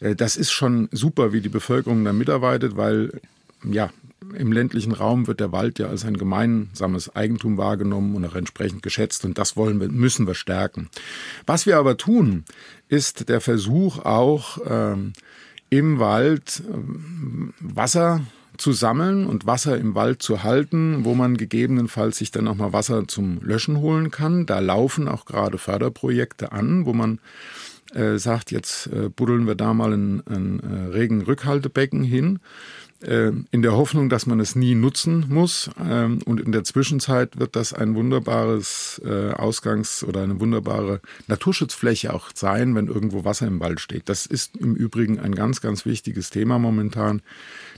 [0.00, 3.20] äh, das ist schon super, wie die Bevölkerung da mitarbeitet, weil
[3.64, 3.90] ja,
[4.34, 8.82] im ländlichen Raum wird der Wald ja als ein gemeinsames Eigentum wahrgenommen und auch entsprechend
[8.82, 10.88] geschätzt und das wollen wir, müssen wir stärken.
[11.46, 12.44] Was wir aber tun,
[12.88, 15.12] ist der Versuch auch ähm,
[15.70, 18.22] im Wald ähm, Wasser
[18.56, 22.72] zu sammeln und Wasser im Wald zu halten, wo man gegebenenfalls sich dann auch mal
[22.72, 24.46] Wasser zum Löschen holen kann.
[24.46, 27.20] Da laufen auch gerade Förderprojekte an, wo man
[27.94, 32.40] äh, sagt, jetzt äh, buddeln wir da mal ein, ein äh, Regenrückhaltebecken hin
[33.00, 35.70] in der Hoffnung, dass man es nie nutzen muss.
[35.80, 42.12] Ähm, und in der Zwischenzeit wird das ein wunderbares äh, Ausgangs- oder eine wunderbare Naturschutzfläche
[42.12, 44.08] auch sein, wenn irgendwo Wasser im Wald steht.
[44.08, 47.22] Das ist im Übrigen ein ganz, ganz wichtiges Thema momentan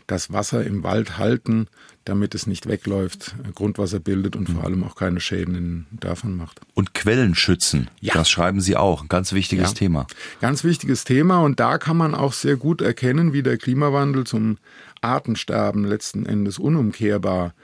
[0.06, 1.68] das Wasser im Wald halten,
[2.04, 6.60] damit es nicht wegläuft, Grundwasser bildet und vor allem auch keine Schäden Dörfern macht.
[6.74, 8.14] Und Quellen schützen, ja.
[8.14, 9.74] das schreiben Sie auch, ein ganz wichtiges ja.
[9.74, 10.06] Thema.
[10.40, 14.58] Ganz wichtiges Thema und da kann man auch sehr gut erkennen, wie der Klimawandel zum
[15.00, 17.54] Artensterben letzten Endes unumkehrbar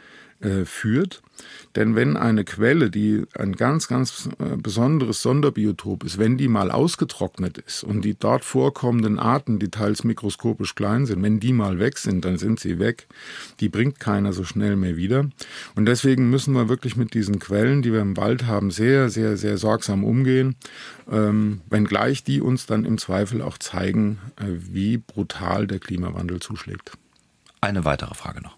[0.41, 1.22] äh, führt.
[1.76, 6.70] Denn wenn eine Quelle, die ein ganz, ganz äh, besonderes Sonderbiotop ist, wenn die mal
[6.70, 11.78] ausgetrocknet ist und die dort vorkommenden Arten, die teils mikroskopisch klein sind, wenn die mal
[11.78, 13.07] weg sind, dann sind sie weg.
[13.61, 15.26] Die bringt keiner so schnell mehr wieder.
[15.74, 19.39] Und deswegen müssen wir wirklich mit diesen Quellen, die wir im Wald haben, sehr, sehr,
[19.39, 20.55] sehr sorgsam umgehen,
[21.11, 26.93] ähm, wenngleich die uns dann im Zweifel auch zeigen, äh, wie brutal der Klimawandel zuschlägt.
[27.66, 28.56] Eine weitere Frage noch.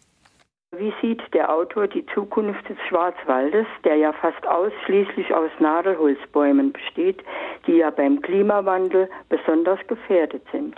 [0.76, 7.24] Wie sieht der Autor die Zukunft des Schwarzwaldes, der ja fast ausschließlich aus Nadelholzbäumen besteht,
[7.66, 10.76] die ja beim Klimawandel besonders gefährdet sind?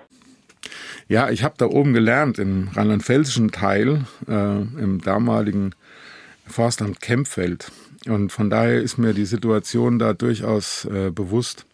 [1.08, 5.74] Ja, ich habe da oben gelernt, im rheinland-pfälzischen Teil, äh, im damaligen
[6.50, 7.70] Forstamt Kempfeld.
[8.06, 11.66] Und von daher ist mir die Situation da durchaus äh, bewusst.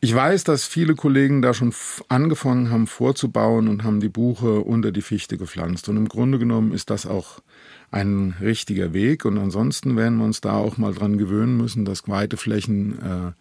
[0.00, 1.74] Ich weiß, dass viele Kollegen da schon
[2.08, 5.88] angefangen haben vorzubauen und haben die Buche unter die Fichte gepflanzt.
[5.88, 7.40] Und im Grunde genommen ist das auch
[7.90, 9.24] ein richtiger Weg.
[9.24, 13.32] Und ansonsten werden wir uns da auch mal dran gewöhnen müssen, dass weite Flächen äh,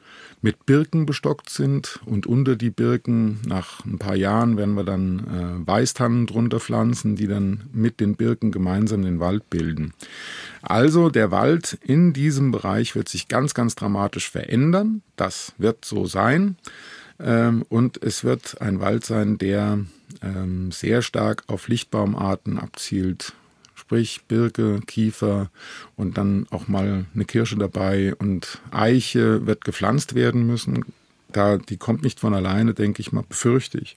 [0.41, 1.99] mit Birken bestockt sind.
[2.05, 7.15] Und unter die Birken, nach ein paar Jahren, werden wir dann äh, Weißtannen drunter pflanzen,
[7.15, 9.93] die dann mit den Birken gemeinsam den Wald bilden.
[10.61, 15.01] Also der Wald in diesem Bereich wird sich ganz, ganz dramatisch verändern.
[15.15, 16.57] Das wird so sein.
[17.19, 19.79] Ähm, und es wird ein Wald sein, der
[20.21, 23.33] ähm, sehr stark auf Lichtbaumarten abzielt,
[23.85, 25.51] sprich Birke, Kiefer
[25.95, 30.85] und dann auch mal eine Kirsche dabei und Eiche wird gepflanzt werden müssen.
[31.31, 33.95] Da, die kommt nicht von alleine, denke ich mal, befürchte ich.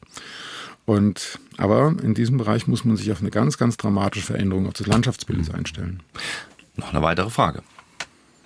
[0.85, 4.75] Und, aber in diesem Bereich muss man sich auf eine ganz, ganz dramatische Veränderung auch
[4.75, 6.03] des Landschaftsbildes einstellen.
[6.77, 7.63] Noch eine weitere Frage.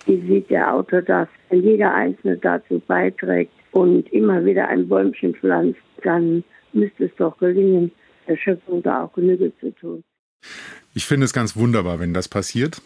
[0.05, 1.27] Wie sieht der Autor das?
[1.49, 7.37] Wenn jeder Einzelne dazu beiträgt und immer wieder ein Bäumchen pflanzt, dann müsste es doch
[7.37, 7.91] gelingen,
[8.27, 10.03] der Schöpfung da auch Genüge zu tun.
[10.95, 12.81] Ich finde es ganz wunderbar, wenn das passiert,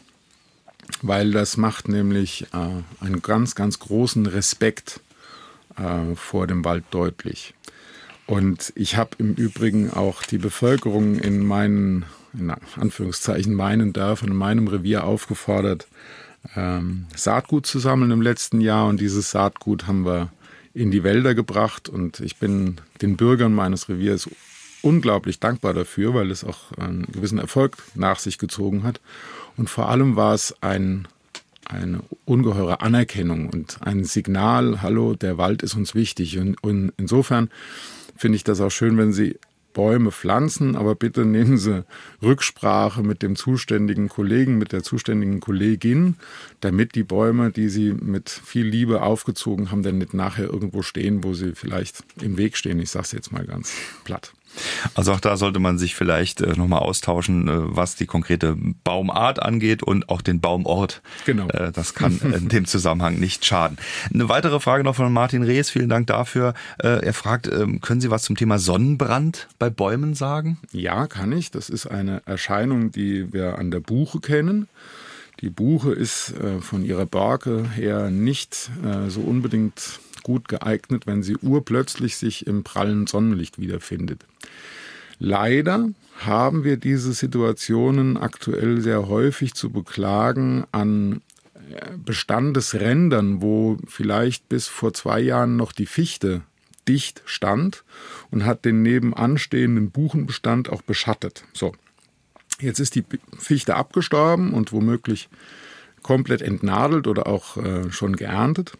[1.01, 5.01] weil das macht nämlich äh, einen ganz, ganz großen Respekt
[5.77, 7.53] äh, vor dem Wald deutlich.
[8.25, 14.35] Und ich habe im Übrigen auch die Bevölkerung in meinen, in Anführungszeichen, meinen Dörfern, in
[14.35, 15.87] meinem Revier aufgefordert,
[16.55, 18.87] ähm, Saatgut zu sammeln im letzten Jahr.
[18.87, 20.31] Und dieses Saatgut haben wir
[20.73, 21.89] in die Wälder gebracht.
[21.89, 24.29] Und ich bin den Bürgern meines Reviers
[24.87, 29.01] unglaublich dankbar dafür, weil es auch einen gewissen Erfolg nach sich gezogen hat.
[29.57, 31.09] Und vor allem war es ein,
[31.65, 36.39] eine ungeheure Anerkennung und ein Signal, hallo, der Wald ist uns wichtig.
[36.39, 37.49] Und, und insofern
[38.15, 39.37] finde ich das auch schön, wenn Sie
[39.73, 41.83] Bäume pflanzen, aber bitte nehmen Sie
[42.23, 46.15] Rücksprache mit dem zuständigen Kollegen, mit der zuständigen Kollegin,
[46.61, 51.25] damit die Bäume, die Sie mit viel Liebe aufgezogen haben, dann nicht nachher irgendwo stehen,
[51.25, 52.79] wo sie vielleicht im Weg stehen.
[52.79, 53.73] Ich sage es jetzt mal ganz
[54.05, 54.31] platt.
[54.95, 59.41] Also auch da sollte man sich vielleicht äh, nochmal austauschen, äh, was die konkrete Baumart
[59.41, 61.01] angeht und auch den Baumort.
[61.25, 61.47] Genau.
[61.49, 63.77] Äh, das kann in dem Zusammenhang nicht schaden.
[64.13, 65.69] Eine weitere Frage noch von Martin Rees.
[65.69, 66.53] Vielen Dank dafür.
[66.77, 70.57] Er fragt, ähm, können Sie was zum Thema Sonnenbrand bei Bäumen sagen?
[70.71, 71.51] Ja, kann ich.
[71.51, 74.67] Das ist eine Erscheinung, die wir an der Buche kennen.
[75.41, 78.71] Die Buche ist von ihrer Borke her nicht
[79.07, 84.25] so unbedingt gut geeignet, wenn sie urplötzlich sich im prallen Sonnenlicht wiederfindet.
[85.19, 91.21] Leider haben wir diese Situationen aktuell sehr häufig zu beklagen an
[91.71, 96.41] äh, Bestandesrändern, wo vielleicht bis vor zwei Jahren noch die Fichte
[96.89, 97.85] dicht stand
[98.29, 101.45] und hat den nebenanstehenden Buchenbestand auch beschattet.
[101.53, 101.73] So,
[102.59, 103.05] jetzt ist die
[103.39, 105.29] Fichte abgestorben und womöglich
[106.01, 108.73] komplett entnadelt oder auch äh, schon geerntet.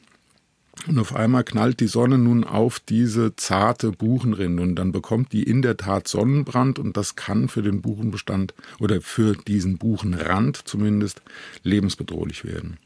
[0.85, 5.43] Und auf einmal knallt die Sonne nun auf diese zarte Buchenrinde und dann bekommt die
[5.43, 11.21] in der Tat Sonnenbrand und das kann für den Buchenbestand oder für diesen Buchenrand zumindest
[11.63, 12.77] lebensbedrohlich werden.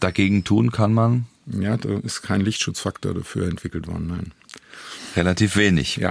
[0.00, 1.26] Dagegen tun kann man?
[1.46, 4.32] Ja, da ist kein Lichtschutzfaktor dafür entwickelt worden, nein.
[5.16, 5.96] Relativ wenig.
[5.96, 6.10] Ja.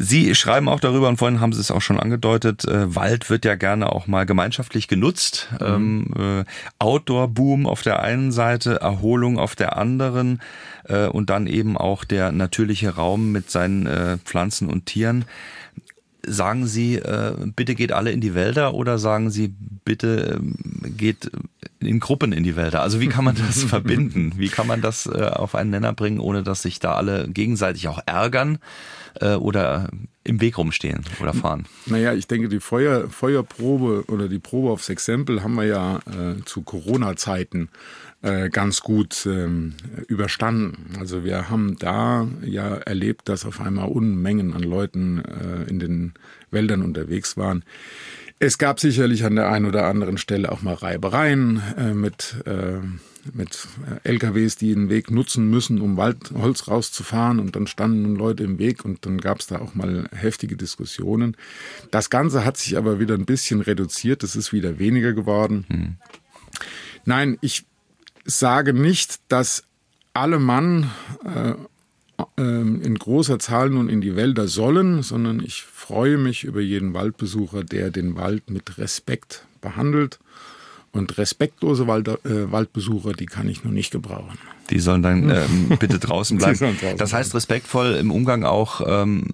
[0.00, 3.44] Sie schreiben auch darüber, und vorhin haben Sie es auch schon angedeutet, äh, Wald wird
[3.44, 5.48] ja gerne auch mal gemeinschaftlich genutzt.
[5.60, 5.66] Mhm.
[6.16, 6.44] Ähm, äh,
[6.78, 10.40] Outdoor-Boom auf der einen Seite, Erholung auf der anderen
[10.84, 15.24] äh, und dann eben auch der natürliche Raum mit seinen äh, Pflanzen und Tieren.
[16.26, 19.54] Sagen Sie, äh, bitte geht alle in die Wälder oder sagen Sie,
[19.84, 20.40] bitte
[20.84, 21.30] äh, geht
[21.80, 22.82] in Gruppen in die Wälder?
[22.82, 24.32] Also wie kann man das verbinden?
[24.36, 27.88] Wie kann man das äh, auf einen Nenner bringen, ohne dass sich da alle gegenseitig
[27.88, 28.58] auch ärgern?
[29.20, 29.88] äh, oder
[30.24, 31.66] im Weg rumstehen oder fahren?
[31.86, 36.44] Naja, ich denke, die Feuer, Feuerprobe oder die Probe aufs Exempel haben wir ja äh,
[36.44, 39.74] zu Corona-Zeiten äh, ganz gut ähm,
[40.08, 40.96] überstanden.
[40.98, 46.14] Also wir haben da ja erlebt, dass auf einmal Unmengen an Leuten äh, in den
[46.50, 47.62] Wäldern unterwegs waren.
[48.40, 52.80] Es gab sicherlich an der einen oder anderen Stelle auch mal Reibereien äh, mit äh,
[53.34, 53.66] mit
[54.04, 57.40] äh, LKWs, die den Weg nutzen müssen, um Waldholz rauszufahren.
[57.40, 61.36] Und dann standen Leute im Weg und dann gab es da auch mal heftige Diskussionen.
[61.90, 64.22] Das Ganze hat sich aber wieder ein bisschen reduziert.
[64.22, 65.66] Es ist wieder weniger geworden.
[65.68, 65.96] Hm.
[67.04, 67.64] Nein, ich
[68.28, 69.64] sage nicht, dass
[70.14, 70.90] alle Mann
[71.24, 71.54] äh,
[72.36, 76.94] äh, in großer Zahl nun in die Wälder sollen, sondern ich freue mich über jeden
[76.94, 80.18] Waldbesucher, der den Wald mit Respekt behandelt
[80.92, 84.38] und respektlose Wald, äh, Waldbesucher, die kann ich nur nicht gebrauchen.
[84.70, 86.58] Die sollen dann ähm, bitte draußen bleiben.
[86.58, 89.26] Draußen das heißt respektvoll im Umgang auch ähm,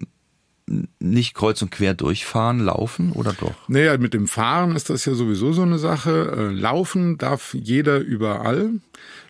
[0.99, 3.55] nicht kreuz und quer durchfahren, laufen oder doch?
[3.67, 6.33] Naja, mit dem Fahren ist das ja sowieso so eine Sache.
[6.35, 8.71] Äh, laufen darf jeder überall.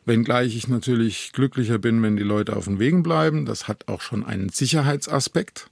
[0.05, 3.45] Wenngleich ich natürlich glücklicher bin, wenn die Leute auf den Wegen bleiben.
[3.45, 5.69] Das hat auch schon einen Sicherheitsaspekt.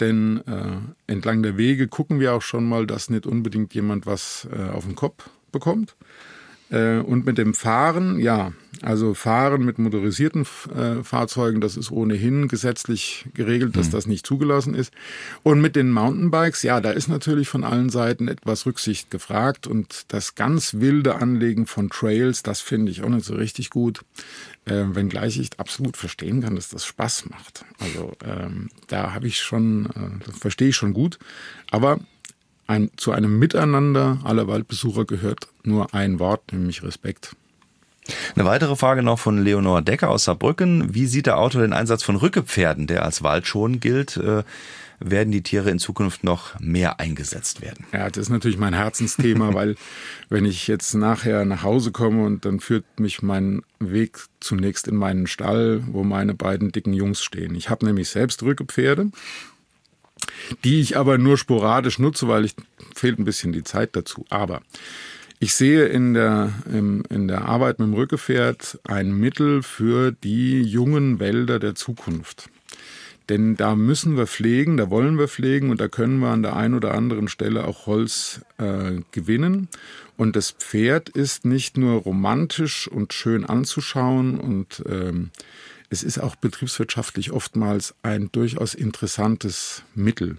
[0.00, 4.48] Denn äh, entlang der Wege gucken wir auch schon mal, dass nicht unbedingt jemand was
[4.52, 5.94] äh, auf den Kopf bekommt.
[6.70, 8.52] Äh, und mit dem Fahren, ja,
[8.82, 13.92] also Fahren mit motorisierten äh, Fahrzeugen, das ist ohnehin gesetzlich geregelt, dass mhm.
[13.92, 14.92] das nicht zugelassen ist.
[15.42, 19.66] Und mit den Mountainbikes, ja, da ist natürlich von allen Seiten etwas Rücksicht gefragt.
[19.66, 24.02] Und das ganz wilde Anlegen von Trails, das finde ich auch nicht so richtig gut.
[24.64, 27.64] Äh, wenngleich ich absolut verstehen kann, dass das Spaß macht.
[27.80, 31.18] Also ähm, da habe ich schon, äh, das verstehe ich schon gut.
[31.70, 31.98] Aber
[32.70, 37.36] ein, zu einem Miteinander aller Waldbesucher gehört nur ein Wort, nämlich Respekt.
[38.34, 40.94] Eine weitere Frage noch von Leonor Decker aus Saarbrücken.
[40.94, 44.16] Wie sieht der Autor den Einsatz von Rückepferden, der als Waldschon gilt?
[44.16, 44.44] Äh,
[45.00, 47.86] werden die Tiere in Zukunft noch mehr eingesetzt werden?
[47.92, 49.76] Ja, das ist natürlich mein Herzensthema, weil
[50.28, 54.96] wenn ich jetzt nachher nach Hause komme und dann führt mich mein Weg zunächst in
[54.96, 57.54] meinen Stall, wo meine beiden dicken Jungs stehen.
[57.54, 59.10] Ich habe nämlich selbst Rückepferde
[60.64, 62.54] die ich aber nur sporadisch nutze, weil ich
[62.94, 64.24] fehlt ein bisschen die Zeit dazu.
[64.30, 64.62] Aber
[65.38, 71.18] ich sehe in der, in der Arbeit mit dem Rückgefährt ein Mittel für die jungen
[71.18, 72.50] Wälder der Zukunft.
[73.30, 76.56] Denn da müssen wir pflegen, da wollen wir pflegen und da können wir an der
[76.56, 79.68] einen oder anderen Stelle auch Holz äh, gewinnen.
[80.16, 85.30] Und das Pferd ist nicht nur romantisch und schön anzuschauen und ähm,
[85.90, 90.38] es ist auch betriebswirtschaftlich oftmals ein durchaus interessantes Mittel,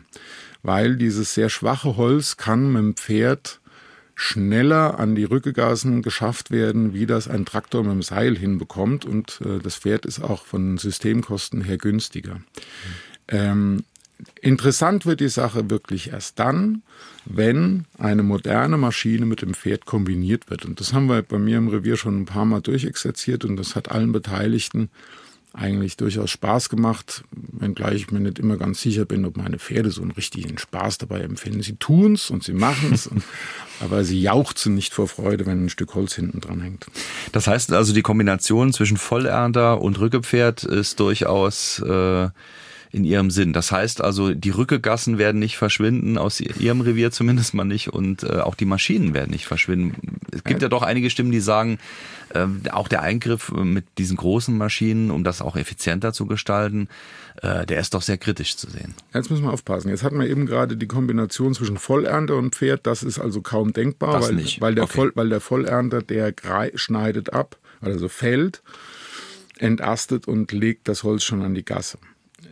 [0.64, 3.60] weil dieses sehr schwache Holz kann mit dem Pferd
[4.16, 9.04] schneller an die Rückegassen geschafft werden, wie das ein Traktor mit dem Seil hinbekommt.
[9.04, 12.36] Und äh, das Pferd ist auch von Systemkosten her günstiger.
[12.36, 12.44] Mhm.
[13.28, 13.84] Ähm,
[14.42, 16.84] interessant wird die Sache wirklich erst dann,
[17.26, 20.66] wenn eine moderne Maschine mit dem Pferd kombiniert wird.
[20.66, 23.76] Und das haben wir bei mir im Revier schon ein paar Mal durchexerziert und das
[23.76, 24.90] hat allen Beteiligten
[25.54, 29.92] eigentlich durchaus Spaß gemacht, wenngleich ich mir nicht immer ganz sicher bin, ob meine Pferde
[29.92, 31.62] so einen richtigen Spaß dabei empfinden.
[31.62, 33.10] Sie tun's und sie machen's,
[33.82, 36.86] aber sie jauchzen nicht vor Freude, wenn ein Stück Holz hinten dran hängt.
[37.34, 42.30] Das heißt also, die Kombination zwischen Vollernter und Rückepferd ist durchaus äh,
[42.92, 43.54] in ihrem Sinn.
[43.54, 48.24] Das heißt also, die Rückegassen werden nicht verschwinden, aus ihrem Revier zumindest mal nicht, und
[48.24, 50.20] äh, auch die Maschinen werden nicht verschwinden.
[50.32, 51.80] Es gibt ja doch einige Stimmen, die sagen,
[52.34, 56.90] äh, auch der Eingriff mit diesen großen Maschinen, um das auch effizienter zu gestalten,
[57.42, 58.94] äh, der ist doch sehr kritisch zu sehen.
[59.14, 59.90] Jetzt müssen wir aufpassen.
[59.90, 62.86] Jetzt hatten wir eben gerade die Kombination zwischen Vollernter und Pferd.
[62.86, 64.60] Das ist also kaum denkbar, das weil, nicht.
[64.60, 64.94] weil, der okay.
[64.94, 66.34] Voll, weil der Vollernter, der
[66.76, 68.62] schneidet ab, also fällt,
[69.58, 71.98] entastet und legt das Holz schon an die Gasse.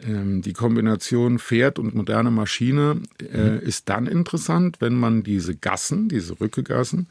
[0.08, 3.02] Ähm, die Kombination Pferd und moderne Maschine
[3.34, 3.60] äh, mhm.
[3.60, 7.08] ist dann interessant, wenn man diese Gassen, diese Rückegassen,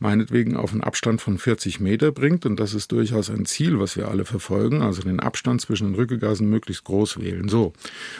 [0.00, 2.46] meinetwegen auf einen Abstand von 40 Meter bringt.
[2.46, 4.82] Und das ist durchaus ein Ziel, was wir alle verfolgen.
[4.82, 7.48] Also den Abstand zwischen den Rückegassen möglichst groß wählen.
[7.48, 7.74] So.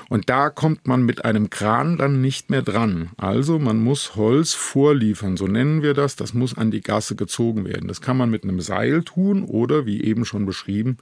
[0.08, 3.10] Und da kommt man mit einem Kran dann nicht mehr dran.
[3.16, 5.36] Also man muss Holz vorliefern.
[5.36, 6.16] So nennen wir das.
[6.16, 7.88] Das muss an die Gasse gezogen werden.
[7.88, 10.98] Das kann man mit einem Seil tun oder, wie eben schon beschrieben,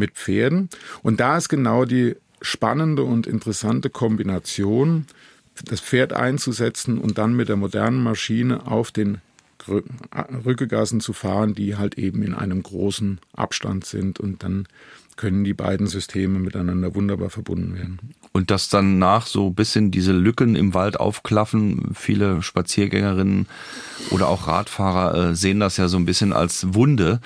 [0.00, 0.68] mit Pferden.
[1.02, 5.06] Und da ist genau die spannende und interessante Kombination,
[5.64, 9.18] das Pferd einzusetzen und dann mit der modernen Maschine auf den
[10.44, 14.66] Rückegassen zu fahren, die halt eben in einem großen Abstand sind und dann
[15.16, 17.98] können die beiden Systeme miteinander wunderbar verbunden werden.
[18.32, 23.46] Und dass dann nach so ein bisschen diese Lücken im Wald aufklaffen, viele Spaziergängerinnen
[24.12, 27.20] oder auch Radfahrer äh, sehen das ja so ein bisschen als Wunde.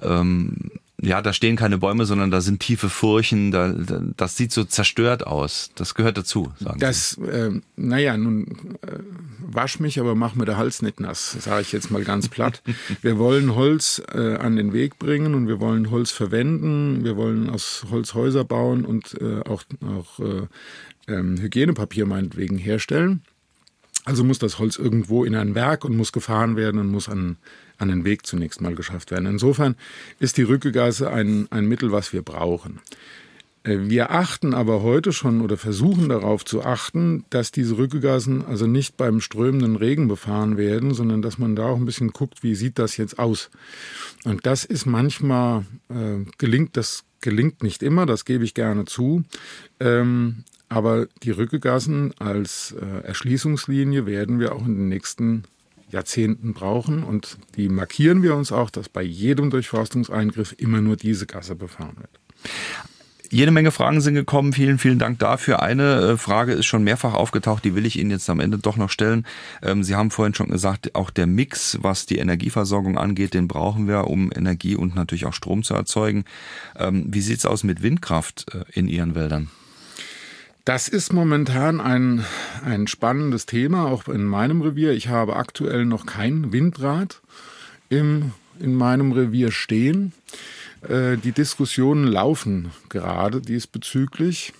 [0.00, 0.70] Ähm,
[1.02, 4.64] ja, da stehen keine Bäume, sondern da sind tiefe Furchen, da, da, das sieht so
[4.64, 5.70] zerstört aus.
[5.74, 7.22] Das gehört dazu, sagen das, Sie.
[7.22, 8.98] Äh, naja, nun äh,
[9.40, 12.62] wasch mich, aber mach mir der Hals nicht nass, sage ich jetzt mal ganz platt.
[13.02, 17.50] wir wollen Holz äh, an den Weg bringen und wir wollen Holz verwenden, wir wollen
[17.50, 20.46] aus Holz Häuser bauen und äh, auch, auch äh,
[21.08, 23.20] ähm, Hygienepapier meinetwegen herstellen.
[24.06, 27.36] Also muss das Holz irgendwo in ein Werk und muss gefahren werden und muss an
[27.78, 29.26] an den Weg zunächst mal geschafft werden.
[29.26, 29.76] Insofern
[30.18, 32.80] ist die Rückegasse ein, ein Mittel, was wir brauchen.
[33.66, 38.66] Äh, wir achten aber heute schon oder versuchen darauf zu achten, dass diese Rückegassen also
[38.66, 42.54] nicht beim strömenden Regen befahren werden, sondern dass man da auch ein bisschen guckt, wie
[42.54, 43.50] sieht das jetzt aus.
[44.24, 49.24] Und das ist manchmal, äh, gelingt, das gelingt nicht immer, das gebe ich gerne zu.
[49.80, 55.44] Ähm, aber die Rückegassen als äh, Erschließungslinie werden wir auch in den nächsten
[55.90, 57.02] Jahrzehnten brauchen.
[57.02, 61.96] Und die markieren wir uns auch, dass bei jedem Durchforstungseingriff immer nur diese Gasse befahren
[61.98, 62.20] wird.
[63.30, 64.52] Jede Menge Fragen sind gekommen.
[64.52, 65.62] Vielen, vielen Dank dafür.
[65.62, 68.76] Eine äh, Frage ist schon mehrfach aufgetaucht, die will ich Ihnen jetzt am Ende doch
[68.76, 69.26] noch stellen.
[69.62, 73.88] Ähm, Sie haben vorhin schon gesagt, auch der Mix, was die Energieversorgung angeht, den brauchen
[73.88, 76.24] wir, um Energie und natürlich auch Strom zu erzeugen.
[76.76, 79.50] Ähm, wie sieht's aus mit Windkraft äh, in Ihren Wäldern?
[80.66, 82.24] Das ist momentan ein,
[82.64, 84.94] ein spannendes Thema, auch in meinem Revier.
[84.94, 87.22] Ich habe aktuell noch kein Windrad
[87.88, 90.12] im, in meinem Revier stehen.
[90.82, 94.54] Äh, die Diskussionen laufen gerade diesbezüglich.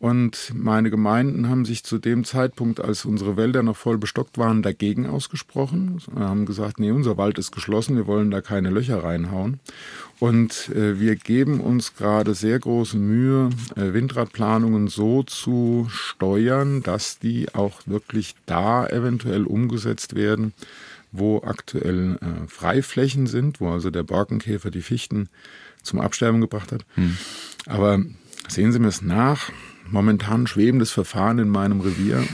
[0.00, 4.62] Und meine Gemeinden haben sich zu dem Zeitpunkt, als unsere Wälder noch voll bestockt waren,
[4.62, 6.00] dagegen ausgesprochen.
[6.14, 9.60] Wir haben gesagt, nee, unser Wald ist geschlossen, wir wollen da keine Löcher reinhauen.
[10.18, 17.18] Und äh, wir geben uns gerade sehr große Mühe, äh, Windradplanungen so zu steuern, dass
[17.18, 20.54] die auch wirklich da eventuell umgesetzt werden,
[21.12, 25.28] wo aktuell äh, Freiflächen sind, wo also der Borkenkäfer die Fichten
[25.82, 26.86] zum Absterben gebracht hat.
[26.94, 27.18] Hm.
[27.66, 27.98] Aber
[28.48, 29.50] sehen Sie mir es nach.
[29.90, 32.24] Momentan schwebendes Verfahren in meinem Revier.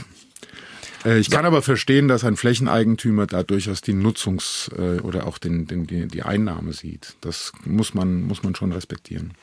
[1.05, 5.37] Äh, ich kann aber verstehen, dass ein Flächeneigentümer da durchaus die Nutzungs- äh, oder auch
[5.37, 7.15] den, den, die, Einnahme sieht.
[7.21, 9.33] Das muss man, muss man schon respektieren.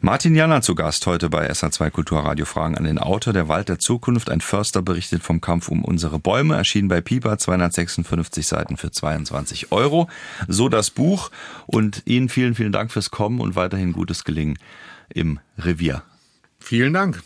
[0.00, 3.78] Martin Janner zu Gast heute bei SA2 Kulturradio Fragen an den Autor Der Wald der
[3.78, 4.30] Zukunft.
[4.30, 6.56] Ein Förster berichtet vom Kampf um unsere Bäume.
[6.56, 10.08] Erschienen bei Pipa, 256 Seiten für 22 Euro.
[10.46, 11.30] So das Buch.
[11.66, 14.58] Und Ihnen vielen, vielen Dank fürs Kommen und weiterhin gutes Gelingen
[15.08, 16.02] im Revier.
[16.58, 17.22] Vielen Dank.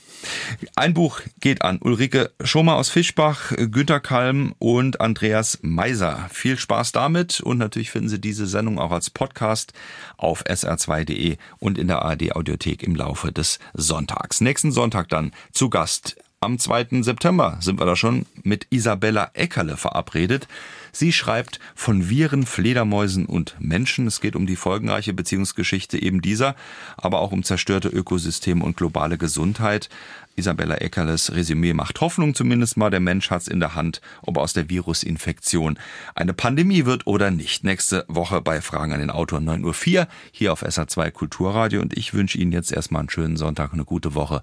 [0.76, 6.28] Ein Buch geht an Ulrike Schomer aus Fischbach, Günter Kalm und Andreas Meiser.
[6.32, 9.72] Viel Spaß damit und natürlich finden Sie diese Sendung auch als Podcast
[10.16, 14.40] auf sr2.de und in der ARD Audiothek im Laufe des Sonntags.
[14.40, 17.02] Nächsten Sonntag dann zu Gast am 2.
[17.02, 20.48] September sind wir da schon mit Isabella Eckerle verabredet.
[20.94, 24.06] Sie schreibt von Viren, Fledermäusen und Menschen.
[24.06, 26.54] Es geht um die folgenreiche Beziehungsgeschichte eben dieser,
[26.98, 29.88] aber auch um zerstörte Ökosysteme und globale Gesundheit.
[30.36, 32.90] Isabella Eckerles Resümee macht Hoffnung zumindest mal.
[32.90, 35.78] Der Mensch hat's in der Hand, ob aus der Virusinfektion
[36.14, 37.64] eine Pandemie wird oder nicht.
[37.64, 41.80] Nächste Woche bei Fragen an den Autor 9.04 Uhr hier auf SA2 Kulturradio.
[41.80, 44.42] Und ich wünsche Ihnen jetzt erstmal einen schönen Sonntag, eine gute Woche.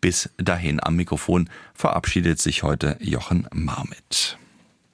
[0.00, 4.38] Bis dahin am Mikrofon verabschiedet sich heute Jochen Marmit.